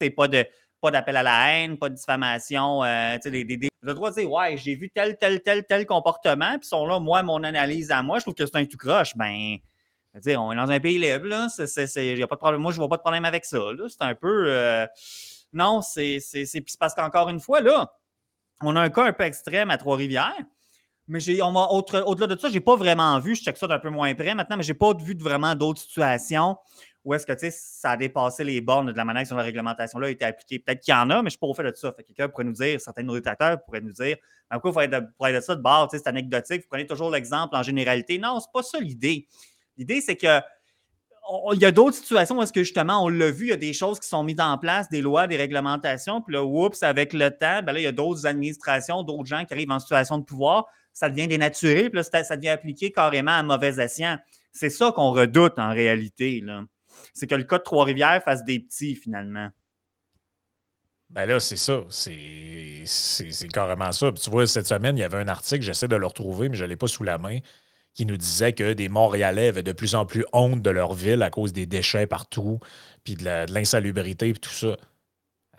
c'est 0.00 0.10
pas 0.10 0.28
de 0.28 0.46
pas 0.80 0.90
d'appel 0.90 1.16
à 1.16 1.22
la 1.22 1.52
haine, 1.52 1.76
pas 1.78 1.88
de 1.90 1.94
diffamation. 1.94 2.82
Euh, 2.84 3.18
des, 3.24 3.44
des, 3.44 3.68
le 3.82 3.94
droit 3.94 4.10
de 4.10 4.16
dire 4.16 4.30
Ouais, 4.30 4.56
j'ai 4.56 4.74
vu 4.74 4.90
tel, 4.90 5.16
tel, 5.18 5.42
tel, 5.42 5.64
tel 5.64 5.86
comportement, 5.86 6.58
puis 6.58 6.68
sont 6.68 6.86
là, 6.86 6.98
moi, 6.98 7.22
mon 7.22 7.42
analyse 7.44 7.90
à 7.90 8.02
moi, 8.02 8.18
je 8.18 8.24
trouve 8.24 8.34
que 8.34 8.46
c'est 8.46 8.56
un 8.56 8.64
tout 8.64 8.78
croche. 8.78 9.16
Ben, 9.16 9.58
on 10.14 10.52
est 10.52 10.56
dans 10.56 10.70
un 10.70 10.80
pays 10.80 10.98
libre, 10.98 11.26
là. 11.26 11.46
a 11.46 12.26
pas 12.26 12.34
de 12.34 12.40
problème. 12.40 12.60
Moi, 12.60 12.72
je 12.72 12.78
vois 12.78 12.88
pas 12.88 12.96
de 12.96 13.02
problème 13.02 13.24
avec 13.24 13.44
ça. 13.44 13.58
C'est 13.88 14.02
un 14.02 14.14
peu. 14.14 14.46
Euh, 14.48 14.86
non, 15.52 15.82
c'est 15.82 16.18
parce 16.78 16.94
qu'encore 16.94 17.28
une 17.28 17.40
fois, 17.40 17.60
là, 17.60 17.92
on 18.62 18.76
a 18.76 18.80
un 18.80 18.90
cas 18.90 19.04
un 19.04 19.12
peu 19.12 19.24
extrême 19.24 19.70
à 19.70 19.78
Trois-Rivières. 19.78 20.44
Mais 21.08 21.18
au-delà 21.42 22.26
de 22.28 22.38
ça, 22.38 22.48
je 22.48 22.54
n'ai 22.54 22.60
pas 22.60 22.76
vraiment 22.76 23.18
vu, 23.18 23.34
je 23.34 23.42
check 23.42 23.56
ça 23.56 23.66
d'un 23.66 23.80
peu 23.80 23.90
moins 23.90 24.14
près 24.14 24.32
maintenant, 24.34 24.56
mais 24.56 24.62
je 24.62 24.72
n'ai 24.72 24.78
pas 24.78 24.94
vu 24.94 25.16
de 25.16 25.22
vraiment 25.22 25.56
d'autres 25.56 25.80
situations 25.80 26.56
où 27.04 27.14
est-ce 27.14 27.26
que 27.26 27.32
ça 27.50 27.92
a 27.92 27.96
dépassé 27.96 28.44
les 28.44 28.60
bornes 28.60 28.92
de 28.92 28.96
la 28.96 29.04
manière 29.04 29.26
dont 29.28 29.36
la 29.36 29.42
réglementation-là 29.42 30.08
a 30.08 30.10
été 30.10 30.24
appliquée. 30.24 30.58
Peut-être 30.58 30.80
qu'il 30.80 30.92
y 30.92 30.96
en 30.96 31.08
a, 31.10 31.14
mais 31.14 31.18
je 31.18 31.24
ne 31.24 31.30
suis 31.30 31.38
pas 31.38 31.46
au 31.46 31.54
fait 31.54 31.62
de 31.62 31.72
ça. 31.74 31.92
quelqu'un 31.92 32.28
pourrait 32.28 32.44
nous 32.44 32.52
dire, 32.52 32.80
certains 32.80 33.02
de 33.02 33.06
nos 33.06 33.14
détracteurs 33.14 33.64
pourraient 33.64 33.80
nous 33.80 33.92
dire, 33.92 34.16
pourquoi 34.50 34.70
il 34.70 34.74
faut 34.74 34.80
être 34.80 35.34
de, 35.34 35.40
ça 35.40 35.56
de 35.56 35.62
bord, 35.62 35.88
c'est 35.90 36.06
anecdotique, 36.06 36.62
vous 36.62 36.68
prenez 36.68 36.86
toujours 36.86 37.10
l'exemple 37.10 37.56
en 37.56 37.62
généralité. 37.62 38.18
Non, 38.18 38.38
ce 38.40 38.46
n'est 38.46 38.52
pas 38.52 38.62
ça 38.62 38.78
l'idée. 38.80 39.26
L'idée, 39.76 40.00
c'est 40.00 40.16
que 40.16 40.40
il 41.52 41.60
y 41.60 41.64
a 41.64 41.72
d'autres 41.72 41.96
situations 41.96 42.38
où 42.38 42.44
que 42.44 42.62
justement, 42.62 43.04
on 43.04 43.08
l'a 43.08 43.30
vu, 43.30 43.46
il 43.46 43.50
y 43.50 43.52
a 43.52 43.56
des 43.56 43.72
choses 43.72 44.00
qui 44.00 44.08
sont 44.08 44.22
mises 44.22 44.40
en 44.40 44.58
place, 44.58 44.88
des 44.88 45.00
lois, 45.00 45.26
des 45.26 45.36
réglementations, 45.36 46.22
puis 46.22 46.34
là, 46.34 46.44
oups, 46.44 46.82
avec 46.82 47.12
le 47.12 47.30
temps, 47.30 47.62
ben 47.62 47.72
là, 47.72 47.80
il 47.80 47.84
y 47.84 47.86
a 47.86 47.92
d'autres 47.92 48.26
administrations, 48.26 49.02
d'autres 49.02 49.26
gens 49.26 49.44
qui 49.44 49.54
arrivent 49.54 49.70
en 49.70 49.78
situation 49.78 50.18
de 50.18 50.24
pouvoir, 50.24 50.66
ça 50.92 51.08
devient 51.08 51.28
dénaturé, 51.28 51.88
puis 51.90 52.00
là, 52.00 52.24
ça 52.24 52.36
devient 52.36 52.48
appliqué 52.48 52.90
carrément 52.90 53.32
à 53.32 53.42
mauvais 53.42 53.80
escient. 53.80 54.18
C'est 54.52 54.70
ça 54.70 54.92
qu'on 54.92 55.12
redoute 55.12 55.58
en 55.58 55.70
réalité. 55.70 56.42
C'est 57.14 57.26
que 57.26 57.36
le 57.36 57.44
cas 57.44 57.58
de 57.58 57.62
Trois-Rivières 57.62 58.22
fasse 58.24 58.44
des 58.44 58.58
petits 58.58 58.96
finalement. 58.96 59.48
Ben 61.10 61.26
là, 61.26 61.40
c'est 61.40 61.56
ça. 61.56 61.82
C'est 61.90 63.48
carrément 63.52 63.92
ça. 63.92 64.12
tu 64.12 64.30
vois, 64.30 64.46
cette 64.46 64.66
semaine, 64.66 64.96
il 64.96 65.00
y 65.00 65.04
avait 65.04 65.18
un 65.18 65.28
article, 65.28 65.62
j'essaie 65.62 65.88
de 65.88 65.96
le 65.96 66.06
retrouver, 66.06 66.48
mais 66.48 66.56
je 66.56 66.64
ne 66.64 66.68
l'ai 66.68 66.76
pas 66.76 66.88
sous 66.88 67.04
la 67.04 67.18
main 67.18 67.38
qui 67.94 68.06
nous 68.06 68.16
disait 68.16 68.52
que 68.52 68.72
des 68.72 68.88
Montréalais 68.88 69.48
avaient 69.48 69.62
de 69.62 69.72
plus 69.72 69.94
en 69.94 70.06
plus 70.06 70.24
honte 70.32 70.62
de 70.62 70.70
leur 70.70 70.94
ville 70.94 71.22
à 71.22 71.30
cause 71.30 71.52
des 71.52 71.66
déchets 71.66 72.06
partout, 72.06 72.60
puis 73.04 73.14
de 73.14 73.52
l'insalubrité, 73.52 74.28
et 74.28 74.32
tout 74.34 74.50
ça. 74.50 74.76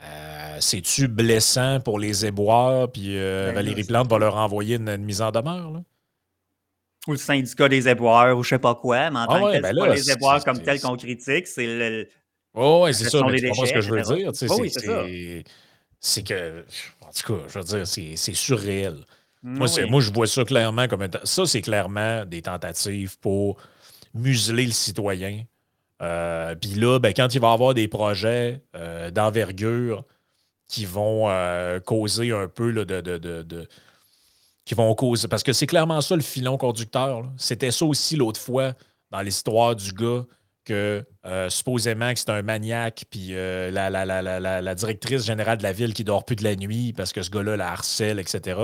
Euh, 0.03 0.57
c'est-tu 0.59 1.07
blessant 1.07 1.79
pour 1.79 1.99
les 1.99 2.25
éboires, 2.25 2.91
puis 2.91 3.17
euh, 3.17 3.47
ben 3.47 3.55
Valérie 3.55 3.83
Plante 3.83 4.09
va 4.09 4.17
leur 4.17 4.35
envoyer 4.37 4.77
une, 4.77 4.97
mise 4.97 5.21
en 5.21 5.31
demeure? 5.31 5.71
Là? 5.71 5.81
Ou 7.07 7.11
le 7.11 7.17
syndicat 7.17 7.67
des 7.67 7.87
éboires, 7.87 8.35
ou 8.37 8.43
je 8.43 8.49
sais 8.49 8.59
pas 8.59 8.75
quoi, 8.75 9.09
mais 9.09 9.19
en 9.19 9.23
ah 9.23 9.27
tant 9.27 9.47
que 9.47 9.51
tel, 9.53 9.61
ben 9.61 9.75
pas 9.75 9.93
les 9.93 10.11
éboires 10.11 10.43
comme 10.43 10.61
tel 10.61 10.79
qu'on 10.79 10.95
critique, 10.97 11.47
c'est 11.47 11.65
le. 11.65 12.07
Oh, 12.53 12.83
oui, 12.85 12.93
c'est 12.93 13.09
ça, 13.09 13.21
mais 13.23 13.39
tu 13.39 13.53
ce 13.53 13.73
que 13.73 13.81
je 13.81 13.91
veux 13.91 14.01
dire. 14.01 14.31
Oh, 14.49 14.57
oui, 14.59 15.43
c'est 15.99 16.23
que, 16.23 16.65
en 17.01 17.11
tout 17.11 17.33
cas, 17.33 17.43
je 17.47 17.59
veux 17.59 17.65
dire, 17.65 17.87
c'est 17.87 18.33
surréel. 18.33 19.05
Moi, 19.43 19.67
moi, 19.89 20.01
je 20.01 20.12
vois 20.12 20.27
ça 20.27 20.45
clairement 20.45 20.88
comme 20.88 21.08
ça, 21.23 21.45
c'est 21.45 21.62
clairement 21.62 22.25
des 22.25 22.43
tentatives 22.43 23.17
pour 23.19 23.58
museler 24.13 24.65
le 24.65 24.71
citoyen. 24.71 25.43
Euh, 26.01 26.56
puis 26.56 26.71
là, 26.71 26.99
ben, 26.99 27.13
quand 27.13 27.34
il 27.34 27.39
va 27.39 27.49
y 27.49 27.54
avoir 27.54 27.73
des 27.73 27.88
projets 27.88 28.62
euh, 28.75 29.12
d'envergure 29.12 30.04
qui 30.67 30.86
vont 30.86 31.30
euh, 31.30 31.80
causer 31.80 32.32
un 32.32 32.47
peu 32.47 32.71
de, 32.73 33.01
de, 33.01 33.67
qui 34.65 34.73
vont 34.73 34.93
causer. 34.95 35.27
Parce 35.27 35.43
que 35.43 35.54
c'est 35.54 35.67
clairement 35.67 36.01
ça 36.01 36.15
le 36.15 36.21
filon 36.21 36.58
conducteur. 36.58 37.30
C'était 37.38 37.71
ça 37.71 37.86
aussi 37.86 38.15
l'autre 38.15 38.39
fois 38.39 38.73
dans 39.12 39.21
l'histoire 39.21 39.75
du 39.75 39.91
gars 39.91 40.23
que 40.63 41.04
supposément 41.49 42.13
que 42.13 42.19
c'est 42.19 42.30
un 42.30 42.43
maniaque, 42.43 43.04
puis 43.10 43.34
la, 43.34 43.89
la, 43.89 44.75
directrice 44.75 45.25
générale 45.25 45.58
de 45.58 45.63
la 45.63 45.73
ville 45.73 45.93
qui 45.93 46.04
dort 46.04 46.23
plus 46.23 46.36
de 46.36 46.43
la 46.43 46.56
nuit 46.56 46.93
parce 46.93 47.12
que 47.12 47.21
ce 47.21 47.30
gars-là 47.30 47.58
la 47.58 47.71
harcèle, 47.71 48.19
etc. 48.19 48.56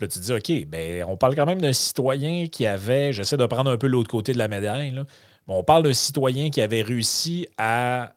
Puis 0.00 0.06
là, 0.06 0.12
tu 0.12 0.18
te 0.18 0.24
dis, 0.24 0.32
OK, 0.32 0.66
ben, 0.66 1.04
on 1.06 1.18
parle 1.18 1.34
quand 1.36 1.44
même 1.44 1.60
d'un 1.60 1.74
citoyen 1.74 2.46
qui 2.46 2.66
avait, 2.66 3.12
j'essaie 3.12 3.36
de 3.36 3.44
prendre 3.44 3.70
un 3.70 3.76
peu 3.76 3.86
l'autre 3.86 4.08
côté 4.08 4.32
de 4.32 4.38
la 4.38 4.48
médaille, 4.48 4.98
on 5.46 5.62
parle 5.62 5.82
d'un 5.82 5.92
citoyen 5.92 6.48
qui 6.48 6.62
avait 6.62 6.80
réussi 6.80 7.46
à, 7.58 8.14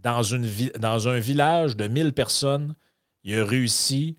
dans, 0.00 0.22
une, 0.22 0.48
dans 0.78 1.08
un 1.08 1.18
village 1.18 1.76
de 1.76 1.88
1000 1.88 2.12
personnes, 2.12 2.76
il 3.24 3.36
a 3.36 3.44
réussi 3.44 4.16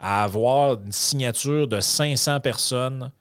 à 0.00 0.24
avoir 0.24 0.82
une 0.82 0.90
signature 0.90 1.68
de 1.68 1.78
500 1.78 2.40
personnes 2.40 3.12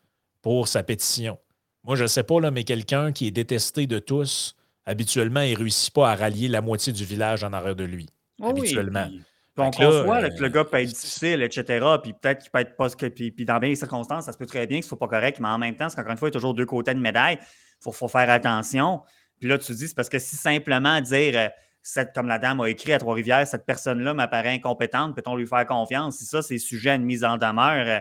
pour 0.41 0.67
sa 0.67 0.81
pétition. 0.81 1.37
Moi, 1.83 1.97
je 1.97 2.03
ne 2.03 2.07
sais 2.07 2.23
pas, 2.23 2.39
là, 2.41 2.49
mais 2.49 2.63
quelqu'un 2.63 3.11
qui 3.11 3.27
est 3.27 3.31
détesté 3.31 3.85
de 3.85 3.99
tous, 3.99 4.55
habituellement, 4.87 5.41
il 5.41 5.53
ne 5.53 5.59
réussit 5.59 5.93
pas 5.93 6.11
à 6.11 6.15
rallier 6.15 6.47
la 6.47 6.61
moitié 6.61 6.93
du 6.93 7.05
village 7.05 7.43
en 7.43 7.53
arrière 7.53 7.75
de 7.75 7.83
lui. 7.83 8.07
Oh 8.41 8.49
habituellement. 8.49 9.07
Donc, 9.57 9.73
on 9.79 9.85
conçoit 9.85 10.29
que 10.29 10.41
le 10.41 10.49
gars 10.49 10.63
peut 10.63 10.77
être 10.77 10.89
difficile, 10.89 11.41
etc. 11.41 11.85
Puis 12.01 12.13
peut-être 12.13 12.43
qu'il 12.43 12.51
peut 12.51 12.59
être 12.59 12.75
pas. 12.77 12.89
Puis, 12.89 13.31
puis 13.31 13.45
dans 13.45 13.57
bien 13.57 13.69
des 13.69 13.75
circonstances, 13.75 14.25
ça 14.25 14.31
se 14.31 14.37
peut 14.37 14.45
très 14.45 14.67
bien 14.67 14.79
que 14.79 14.85
ce 14.85 14.89
soit 14.89 14.99
pas 14.99 15.07
correct, 15.07 15.39
mais 15.39 15.47
en 15.47 15.57
même 15.57 15.75
temps, 15.75 15.89
c'est 15.89 15.95
qu'encore 15.95 16.11
une 16.11 16.17
fois, 16.17 16.29
il 16.29 16.31
y 16.31 16.35
a 16.35 16.39
toujours 16.39 16.53
deux 16.53 16.67
côtés 16.67 16.93
de 16.93 16.99
médaille. 16.99 17.39
Il 17.41 17.91
faut, 17.91 18.07
faire 18.07 18.29
attention. 18.29 19.01
Puis 19.39 19.49
là, 19.49 19.57
tu 19.57 19.67
te 19.67 19.73
dis, 19.73 19.87
c'est 19.87 19.95
parce 19.95 20.09
que 20.09 20.19
si 20.19 20.35
simplement 20.35 21.01
dire, 21.01 21.33
euh, 21.35 21.49
cette, 21.81 22.13
comme 22.13 22.27
la 22.27 22.37
dame 22.37 22.61
a 22.61 22.69
écrit 22.69 22.93
à 22.93 22.99
Trois-Rivières, 22.99 23.47
cette 23.47 23.65
personne-là 23.65 24.13
m'apparaît 24.13 24.53
incompétente, 24.53 25.15
peut-on 25.15 25.35
lui 25.35 25.47
faire 25.47 25.65
confiance? 25.65 26.17
Si 26.17 26.25
ça, 26.25 26.41
c'est 26.41 26.59
sujet 26.59 26.91
à 26.91 26.95
une 26.95 27.05
mise 27.05 27.23
en 27.23 27.37
demeure, 27.37 27.87
euh, 27.87 27.99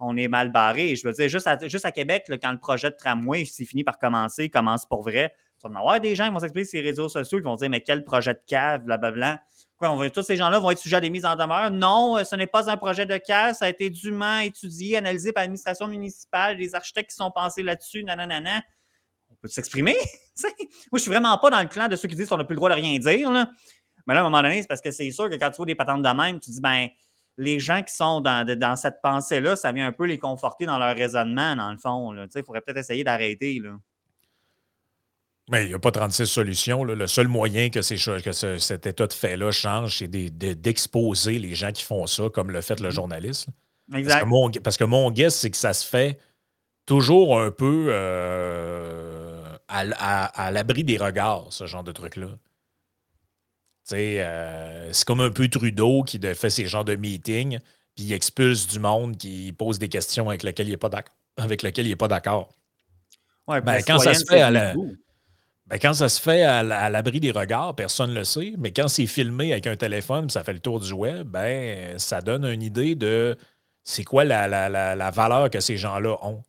on 0.00 0.16
est 0.16 0.28
mal 0.28 0.52
barré. 0.52 0.94
Je 0.94 1.06
veux 1.06 1.12
dire, 1.12 1.28
juste 1.28 1.46
à, 1.46 1.58
juste 1.68 1.84
à 1.84 1.92
Québec, 1.92 2.24
quand 2.42 2.52
le 2.52 2.58
projet 2.58 2.90
de 2.90 2.96
tramway, 2.96 3.44
s'est 3.46 3.64
fini 3.64 3.82
par 3.82 3.98
commencer, 3.98 4.50
commence 4.50 4.86
pour 4.86 5.02
vrai, 5.02 5.32
il 5.64 5.70
va 5.70 5.74
y 5.74 5.78
avoir 5.78 6.00
des 6.00 6.14
gens 6.14 6.26
qui 6.26 6.32
vont 6.32 6.38
s'expliquer 6.38 6.68
sur 6.68 6.80
les 6.80 6.88
réseaux 6.88 7.08
sociaux, 7.08 7.38
qui 7.38 7.44
vont 7.44 7.56
dire, 7.56 7.70
mais 7.70 7.80
quel 7.80 8.04
projet 8.04 8.34
de 8.34 8.40
cave, 8.46 8.84
blablabla. 8.84 9.40
On 9.80 10.10
tous 10.10 10.22
ces 10.22 10.36
gens-là 10.36 10.58
vont 10.58 10.70
être 10.70 10.78
sujets 10.78 10.96
à 10.96 11.00
des 11.00 11.10
mises 11.10 11.24
en 11.24 11.36
demeure? 11.36 11.70
Non, 11.70 12.18
euh, 12.18 12.24
ce 12.24 12.34
n'est 12.34 12.48
pas 12.48 12.68
un 12.70 12.76
projet 12.76 13.06
de 13.06 13.16
casse. 13.16 13.58
Ça 13.58 13.66
a 13.66 13.68
été 13.68 13.90
dûment 13.90 14.38
étudié, 14.38 14.96
analysé 14.96 15.32
par 15.32 15.42
l'administration 15.42 15.86
municipale, 15.86 16.56
des 16.56 16.74
architectes 16.74 17.10
qui 17.10 17.16
sont 17.16 17.30
pensés 17.30 17.62
là-dessus, 17.62 18.02
nanana. 18.02 18.62
On 19.30 19.34
peut 19.36 19.48
s'exprimer? 19.48 19.94
Moi, 20.42 20.52
je 20.94 20.98
suis 20.98 21.10
vraiment 21.10 21.36
pas 21.38 21.50
dans 21.50 21.60
le 21.60 21.68
clan 21.68 21.86
de 21.86 21.94
ceux 21.94 22.08
qui 22.08 22.16
disent 22.16 22.28
qu'on 22.28 22.38
n'a 22.38 22.44
plus 22.44 22.54
le 22.54 22.58
droit 22.58 22.70
de 22.70 22.74
rien 22.74 22.98
dire. 22.98 23.30
Mais 24.06 24.14
là, 24.14 24.20
à 24.20 24.22
un 24.22 24.24
moment 24.24 24.42
donné, 24.42 24.62
c'est 24.62 24.68
parce 24.68 24.80
que 24.80 24.90
c'est 24.90 25.10
sûr 25.12 25.30
que 25.30 25.36
quand 25.36 25.50
tu 25.50 25.56
vois 25.58 25.66
des 25.66 25.74
patentes 25.74 26.02
de 26.02 26.08
même, 26.08 26.40
tu 26.40 26.50
dis, 26.50 26.60
ben, 26.60 26.88
les 27.36 27.60
gens 27.60 27.82
qui 27.82 27.94
sont 27.94 28.20
dans, 28.20 28.44
dans 28.58 28.74
cette 28.74 29.00
pensée-là, 29.00 29.54
ça 29.54 29.70
vient 29.70 29.86
un 29.86 29.92
peu 29.92 30.06
les 30.06 30.18
conforter 30.18 30.66
dans 30.66 30.78
leur 30.78 30.96
raisonnement, 30.96 31.54
dans 31.54 31.70
le 31.70 31.78
fond. 31.78 32.14
Il 32.14 32.42
faudrait 32.42 32.62
peut-être 32.62 32.78
essayer 32.78 33.04
d'arrêter. 33.04 33.62
Mais 35.50 35.64
il 35.64 35.68
n'y 35.68 35.74
a 35.74 35.78
pas 35.78 35.90
36 35.90 36.26
solutions. 36.26 36.84
Le 36.84 37.06
seul 37.06 37.28
moyen 37.28 37.70
que, 37.70 37.80
que 37.80 38.58
cet 38.58 38.86
état 38.86 39.06
de 39.06 39.12
fait-là 39.12 39.50
change, 39.50 39.98
c'est 39.98 40.08
d'exposer 40.08 41.38
les 41.38 41.54
gens 41.54 41.72
qui 41.72 41.84
font 41.84 42.06
ça, 42.06 42.28
comme 42.28 42.50
le 42.50 42.60
fait 42.60 42.80
le 42.80 42.88
mmh. 42.88 42.92
journaliste. 42.92 43.46
Exact. 43.94 44.26
Parce 44.62 44.76
que 44.76 44.84
mon, 44.84 45.10
guess, 45.10 45.34
c'est 45.34 45.50
que 45.50 45.56
ça 45.56 45.72
se 45.72 45.86
fait 45.86 46.18
toujours 46.84 47.40
un 47.40 47.50
peu 47.50 47.86
euh, 47.88 49.42
à, 49.68 50.50
l'abri 50.50 50.84
des 50.84 50.98
regards, 50.98 51.46
ce 51.50 51.66
genre 51.66 51.84
de 51.84 51.92
truc-là. 51.92 52.28
Euh, 53.92 54.88
c'est 54.92 55.04
comme 55.06 55.20
un 55.20 55.30
peu 55.30 55.48
Trudeau 55.48 56.02
qui 56.02 56.20
fait 56.34 56.50
ces 56.50 56.66
genres 56.66 56.84
de 56.84 56.94
meetings, 56.94 57.58
puis 57.94 58.04
il 58.04 58.12
expulse 58.12 58.66
du 58.66 58.80
monde 58.80 59.16
qui 59.16 59.52
pose 59.52 59.78
des 59.78 59.88
questions 59.88 60.28
avec 60.28 60.42
lesquelles 60.42 60.66
il 60.66 60.70
n'est 60.70 60.76
pas 60.76 62.08
d'accord. 62.08 62.52
Ouais, 63.46 63.62
ben, 63.62 63.82
quand 63.82 63.98
ça 63.98 64.12
se 64.12 64.26
fait 64.26 64.42
à 64.42 64.50
la. 64.50 64.74
Ben, 65.68 65.78
quand 65.78 65.92
ça 65.92 66.08
se 66.08 66.20
fait 66.20 66.42
à, 66.42 66.62
l'abri 66.62 67.20
des 67.20 67.30
regards, 67.30 67.74
personne 67.74 68.10
ne 68.10 68.16
le 68.16 68.24
sait. 68.24 68.54
Mais 68.58 68.72
quand 68.72 68.88
c'est 68.88 69.06
filmé 69.06 69.52
avec 69.52 69.66
un 69.66 69.76
téléphone, 69.76 70.30
ça 70.30 70.42
fait 70.42 70.54
le 70.54 70.60
tour 70.60 70.80
du 70.80 70.92
web, 70.92 71.26
ben, 71.26 71.98
ça 71.98 72.22
donne 72.22 72.44
une 72.46 72.62
idée 72.62 72.94
de 72.94 73.36
c'est 73.84 74.04
quoi 74.04 74.24
la, 74.24 75.10
valeur 75.10 75.50
que 75.50 75.60
ces 75.60 75.76
gens-là 75.76 76.16
ont. 76.22 76.42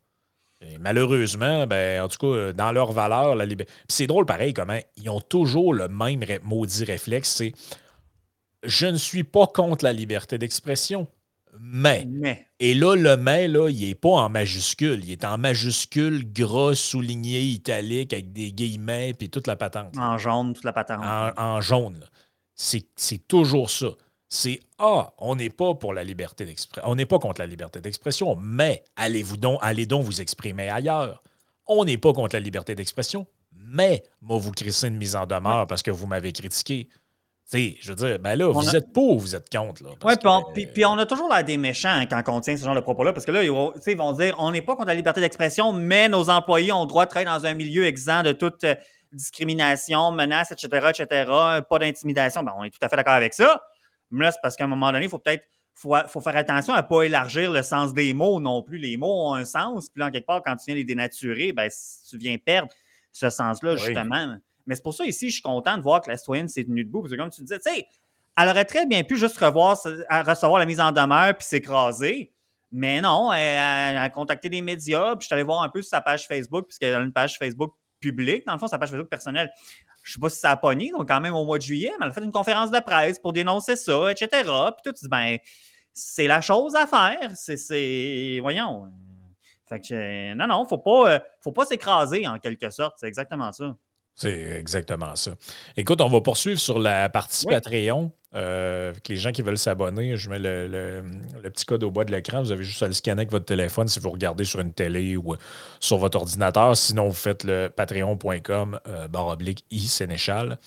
malheureusement, 0.78 1.66
ben, 1.66 2.02
en 2.02 2.08
tout 2.08 2.18
cas, 2.18 2.52
dans 2.52 2.72
leur 2.72 2.92
valeur, 2.92 3.34
la 3.34 3.44
liberté. 3.44 3.72
c'est 3.88 4.06
drôle 4.06 4.26
pareil 4.26 4.54
comment 4.54 4.78
ils 4.96 5.10
ont 5.10 5.20
toujours 5.20 5.74
le 5.74 5.88
même 5.88 6.24
maudit 6.42 6.84
réflexe, 6.84 7.30
c'est 7.30 7.52
je 8.62 8.86
ne 8.86 8.96
suis 8.96 9.24
pas 9.24 9.46
contre 9.46 9.84
la 9.84 9.92
liberté 9.92 10.38
d'expression. 10.38 11.06
Mais. 11.58 12.06
Et 12.58 12.74
là, 12.74 12.94
le 12.94 13.16
mais, 13.16 13.48
là, 13.48 13.68
il 13.68 13.88
n'est 13.88 13.94
pas 13.94 14.10
en 14.10 14.28
majuscule. 14.28 15.04
Il 15.04 15.10
est 15.10 15.24
en 15.24 15.38
majuscule, 15.38 16.30
gras, 16.32 16.74
souligné, 16.74 17.40
italique, 17.42 18.12
avec 18.12 18.32
des 18.32 18.52
guillemets, 18.52 19.14
puis 19.14 19.30
toute 19.30 19.46
la 19.46 19.56
patente. 19.56 19.96
En 19.96 20.18
jaune, 20.18 20.54
toute 20.54 20.64
la 20.64 20.72
patente. 20.72 21.00
En, 21.02 21.60
jaune. 21.60 22.04
C'est 22.54 23.26
toujours 23.26 23.70
ça. 23.70 23.88
C'est 24.28 24.60
Ah, 24.78 25.12
on 25.18 25.34
n'est 25.34 25.50
pas 25.50 25.74
pour 25.74 25.92
la 25.92 26.04
liberté 26.04 26.44
d'expression. 26.44 26.88
On 26.88 26.94
n'est 26.94 27.06
pas 27.06 27.18
contre 27.18 27.40
la 27.40 27.46
liberté 27.46 27.80
d'expression, 27.80 28.36
mais 28.36 28.84
allez-vous 28.94 29.36
donc, 29.36 29.58
allez 29.60 29.86
donc 29.86 30.04
vous 30.04 30.20
exprimer 30.20 30.68
ailleurs. 30.68 31.22
On 31.66 31.84
n'est 31.84 31.98
pas 31.98 32.12
contre 32.12 32.36
la 32.36 32.40
liberté 32.40 32.76
d'expression, 32.76 33.26
mais 33.52 34.04
moi, 34.20 34.38
vous 34.38 34.52
crissez 34.52 34.86
une 34.88 34.96
mise 34.96 35.16
en 35.16 35.26
demeure 35.26 35.66
parce 35.66 35.82
que 35.82 35.90
vous 35.90 36.06
m'avez 36.06 36.32
critiqué 36.32 36.88
je 37.52 37.88
veux 37.88 37.96
dire, 37.96 38.18
ben 38.18 38.36
là, 38.36 38.52
vous 38.52 38.76
êtes 38.76 38.92
pour 38.92 39.16
ou 39.16 39.18
vous 39.18 39.34
êtes 39.34 39.50
contre? 39.50 39.82
Oui, 40.04 40.14
puis, 40.54 40.66
puis, 40.66 40.84
on 40.84 40.96
a 40.98 41.06
toujours 41.06 41.28
l'air 41.28 41.44
des 41.44 41.56
méchants 41.56 42.04
quand 42.08 42.22
on 42.28 42.40
tient 42.40 42.56
ce 42.56 42.64
genre 42.64 42.74
de 42.74 42.80
propos-là, 42.80 43.12
parce 43.12 43.26
que 43.26 43.32
là, 43.32 43.42
ils 43.42 43.50
vont, 43.50 43.72
ils 43.86 43.96
vont 43.96 44.12
dire 44.12 44.34
on 44.38 44.52
n'est 44.52 44.62
pas 44.62 44.76
contre 44.76 44.88
la 44.88 44.94
liberté 44.94 45.20
d'expression, 45.20 45.72
mais 45.72 46.08
nos 46.08 46.30
employés 46.30 46.72
ont 46.72 46.82
le 46.82 46.88
droit 46.88 47.06
de 47.06 47.10
travailler 47.10 47.30
dans 47.30 47.46
un 47.46 47.54
milieu 47.54 47.84
exempt 47.86 48.22
de 48.22 48.32
toute 48.32 48.62
euh, 48.64 48.74
discrimination, 49.12 50.12
menace, 50.12 50.52
etc., 50.52 50.90
etc., 50.90 51.30
pas 51.68 51.78
d'intimidation. 51.78 52.42
Ben, 52.42 52.52
on 52.56 52.64
est 52.64 52.70
tout 52.70 52.78
à 52.82 52.88
fait 52.88 52.96
d'accord 52.96 53.14
avec 53.14 53.34
ça. 53.34 53.60
Mais 54.10 54.24
là, 54.24 54.32
c'est 54.32 54.40
parce 54.42 54.56
qu'à 54.56 54.64
un 54.64 54.68
moment 54.68 54.92
donné, 54.92 55.06
il 55.06 55.10
faut 55.10 55.18
peut-être 55.18 55.44
faut, 55.74 55.94
faut, 56.08 56.20
faire 56.20 56.36
attention 56.36 56.74
à 56.74 56.82
ne 56.82 56.86
pas 56.86 57.02
élargir 57.02 57.50
le 57.50 57.62
sens 57.62 57.94
des 57.94 58.12
mots 58.12 58.38
non 58.38 58.62
plus. 58.62 58.78
Les 58.78 58.96
mots 58.96 59.28
ont 59.28 59.34
un 59.34 59.44
sens, 59.44 59.88
puis 59.88 60.00
là, 60.00 60.10
quelque 60.10 60.26
part, 60.26 60.42
quand 60.44 60.54
tu 60.56 60.66
viens 60.66 60.74
les 60.74 60.84
dénaturer, 60.84 61.52
ben, 61.52 61.70
tu 62.08 62.18
viens 62.18 62.36
perdre 62.38 62.72
ce 63.12 63.30
sens-là, 63.30 63.76
justement. 63.76 64.36
Mais 64.70 64.76
c'est 64.76 64.84
pour 64.84 64.94
ça, 64.94 65.04
ici, 65.04 65.30
je 65.30 65.34
suis 65.34 65.42
content 65.42 65.76
de 65.76 65.82
voir 65.82 66.00
que 66.00 66.08
la 66.08 66.16
citoyenne 66.16 66.46
s'est 66.46 66.62
tenue 66.62 66.84
debout. 66.84 67.00
Parce 67.00 67.12
que 67.12 67.18
comme 67.18 67.30
tu 67.30 67.42
disais, 67.42 67.58
tu 67.58 67.74
sais, 67.74 67.88
elle 68.38 68.48
aurait 68.48 68.64
très 68.64 68.86
bien 68.86 69.02
pu 69.02 69.16
juste 69.16 69.36
revoir, 69.38 69.76
recevoir 70.08 70.60
la 70.60 70.64
mise 70.64 70.78
en 70.78 70.92
demeure 70.92 71.36
puis 71.36 71.44
s'écraser. 71.44 72.32
Mais 72.70 73.00
non, 73.00 73.32
elle, 73.32 73.96
a 73.96 74.08
contacté 74.10 74.48
des 74.48 74.62
médias. 74.62 75.16
Puis 75.16 75.22
je 75.22 75.26
suis 75.26 75.34
allé 75.34 75.42
voir 75.42 75.64
un 75.64 75.68
peu 75.70 75.82
sur 75.82 75.90
sa 75.90 76.00
page 76.00 76.28
Facebook, 76.28 76.68
puisqu'elle 76.68 76.94
a 76.94 77.00
une 77.00 77.12
page 77.12 77.36
Facebook 77.36 77.74
publique. 77.98 78.46
Dans 78.46 78.52
le 78.52 78.60
fond, 78.60 78.68
sa 78.68 78.78
page 78.78 78.90
Facebook 78.90 79.08
personnelle. 79.08 79.50
Je 80.04 80.12
ne 80.12 80.14
sais 80.14 80.20
pas 80.20 80.30
si 80.30 80.38
ça 80.38 80.52
a 80.52 80.56
pogné, 80.56 80.92
donc 80.92 81.08
quand 81.08 81.20
même 81.20 81.34
au 81.34 81.44
mois 81.44 81.58
de 81.58 81.64
juillet, 81.64 81.90
mais 81.98 82.06
elle 82.06 82.12
a 82.12 82.14
fait 82.14 82.22
une 82.22 82.30
conférence 82.30 82.70
de 82.70 82.78
presse 82.78 83.18
pour 83.18 83.32
dénoncer 83.32 83.74
ça, 83.74 84.12
etc. 84.12 84.28
Puis 84.44 84.82
tout, 84.84 84.92
tu 84.92 85.02
dis, 85.02 85.08
ben, 85.08 85.36
c'est 85.92 86.28
la 86.28 86.40
chose 86.40 86.76
à 86.76 86.86
faire. 86.86 87.32
C'est. 87.34 88.38
Voyons. 88.40 88.86
Fait 89.68 89.80
que, 89.80 90.34
non, 90.34 90.46
non, 90.46 90.60
il 90.70 90.74
ne 90.74 91.18
faut 91.42 91.52
pas 91.52 91.66
s'écraser 91.66 92.28
en 92.28 92.38
quelque 92.38 92.70
sorte. 92.70 92.94
C'est 92.98 93.08
exactement 93.08 93.50
ça. 93.50 93.76
C'est 94.20 94.58
exactement 94.58 95.16
ça. 95.16 95.30
Écoute, 95.78 96.02
on 96.02 96.08
va 96.10 96.20
poursuivre 96.20 96.60
sur 96.60 96.78
la 96.78 97.08
partie 97.08 97.46
Patreon. 97.46 98.12
Euh, 98.34 98.92
les 99.08 99.16
gens 99.16 99.32
qui 99.32 99.40
veulent 99.40 99.56
s'abonner, 99.56 100.18
je 100.18 100.28
mets 100.28 100.38
le, 100.38 101.02
petit 101.44 101.64
code 101.64 101.82
au 101.84 101.90
bas 101.90 102.04
de 102.04 102.12
l'écran. 102.12 102.42
Vous 102.42 102.52
avez 102.52 102.62
juste 102.62 102.82
à 102.82 102.86
le 102.86 102.92
scanner 102.92 103.20
avec 103.20 103.30
votre 103.30 103.46
téléphone 103.46 103.88
si 103.88 103.98
vous 103.98 104.10
regardez 104.10 104.44
sur 104.44 104.60
une 104.60 104.74
télé 104.74 105.16
ou 105.16 105.36
sur 105.80 105.96
votre 105.96 106.18
ordinateur. 106.18 106.76
Sinon, 106.76 107.08
vous 107.08 107.14
faites 107.14 107.44
le 107.44 107.68
patreon.com 107.74 108.78
euh, 108.88 109.08
barre 109.08 109.28
oblique 109.28 109.64
i 109.70 109.80
Sénéchal. 109.80 110.58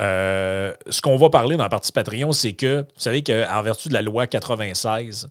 Euh, 0.00 0.72
ce 0.88 1.02
qu'on 1.02 1.18
va 1.18 1.28
parler 1.28 1.58
dans 1.58 1.64
la 1.64 1.68
partie 1.68 1.92
Patreon, 1.92 2.32
c'est 2.32 2.54
que, 2.54 2.80
vous 2.80 3.00
savez 3.00 3.22
qu'en 3.22 3.62
vertu 3.62 3.90
de 3.90 3.92
la 3.92 4.00
loi 4.00 4.26
96, 4.26 5.28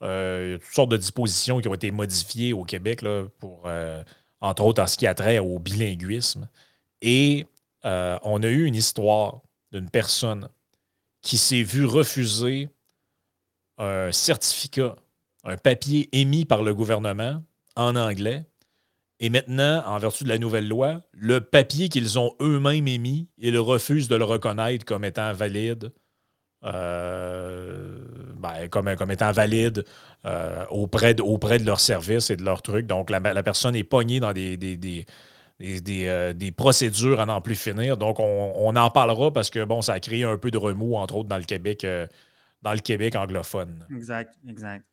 il 0.00 0.06
y 0.06 0.08
a 0.08 0.58
toutes 0.58 0.74
sortes 0.74 0.90
de 0.90 0.96
dispositions 0.96 1.60
qui 1.60 1.68
ont 1.68 1.74
été 1.74 1.90
modifiées 1.90 2.54
au 2.54 2.64
Québec 2.64 3.02
là, 3.02 3.24
pour, 3.40 3.68
entre 4.40 4.64
autres, 4.64 4.82
en 4.82 4.86
ce 4.86 4.96
qui 4.96 5.06
a 5.06 5.12
trait 5.12 5.38
au 5.38 5.58
bilinguisme. 5.58 6.48
Et 7.02 7.46
euh, 7.84 8.18
on 8.22 8.42
a 8.42 8.48
eu 8.48 8.64
une 8.64 8.74
histoire 8.74 9.40
d'une 9.72 9.90
personne 9.90 10.48
qui 11.22 11.38
s'est 11.38 11.62
vue 11.62 11.86
refuser 11.86 12.68
un 13.78 14.12
certificat, 14.12 14.96
un 15.44 15.56
papier 15.56 16.08
émis 16.12 16.44
par 16.44 16.62
le 16.62 16.74
gouvernement 16.74 17.42
en 17.76 17.96
anglais. 17.96 18.44
Et 19.20 19.30
maintenant, 19.30 19.82
en 19.86 19.98
vertu 19.98 20.24
de 20.24 20.28
la 20.28 20.38
nouvelle 20.38 20.68
loi, 20.68 21.00
le 21.12 21.40
papier 21.40 21.88
qu'ils 21.88 22.18
ont 22.18 22.34
eux-mêmes 22.40 22.88
émis, 22.88 23.28
ils 23.38 23.58
refusent 23.58 24.08
de 24.08 24.16
le 24.16 24.24
reconnaître 24.24 24.84
comme 24.84 25.04
étant 25.04 25.32
valide. 25.32 25.92
Euh, 26.64 27.98
ben, 28.36 28.68
comme, 28.68 28.88
étant 29.10 29.32
valide 29.32 29.84
auprès, 30.70 31.14
de, 31.14 31.22
auprès 31.22 31.58
de 31.58 31.66
leur 31.66 31.80
service 31.80 32.30
et 32.30 32.36
de 32.36 32.42
leur 32.42 32.62
truc. 32.62 32.86
Donc, 32.86 33.10
la, 33.10 33.20
personne 33.42 33.76
est 33.76 33.84
pognée 33.84 34.20
dans 34.20 34.32
des, 34.32 35.06
des, 35.60 36.06
euh, 36.06 36.32
des, 36.32 36.52
procédures 36.52 37.20
à 37.20 37.26
n'en 37.26 37.40
plus 37.40 37.54
finir. 37.54 37.96
Donc, 37.96 38.18
on, 38.18 38.52
on, 38.56 38.76
en 38.76 38.90
parlera 38.90 39.32
parce 39.32 39.50
que, 39.50 39.64
bon, 39.64 39.82
ça 39.82 39.94
a 39.94 40.00
créé 40.00 40.24
un 40.24 40.36
peu 40.36 40.50
de 40.50 40.58
remous, 40.58 40.96
entre 40.96 41.16
autres, 41.16 41.28
dans 41.28 41.38
le 41.38 41.44
Québec, 41.44 41.84
euh, 41.84 42.06
dans 42.62 42.72
le 42.72 42.80
Québec 42.80 43.14
anglophone. 43.16 43.86
Exact, 43.90 44.34
exact. 44.48 44.84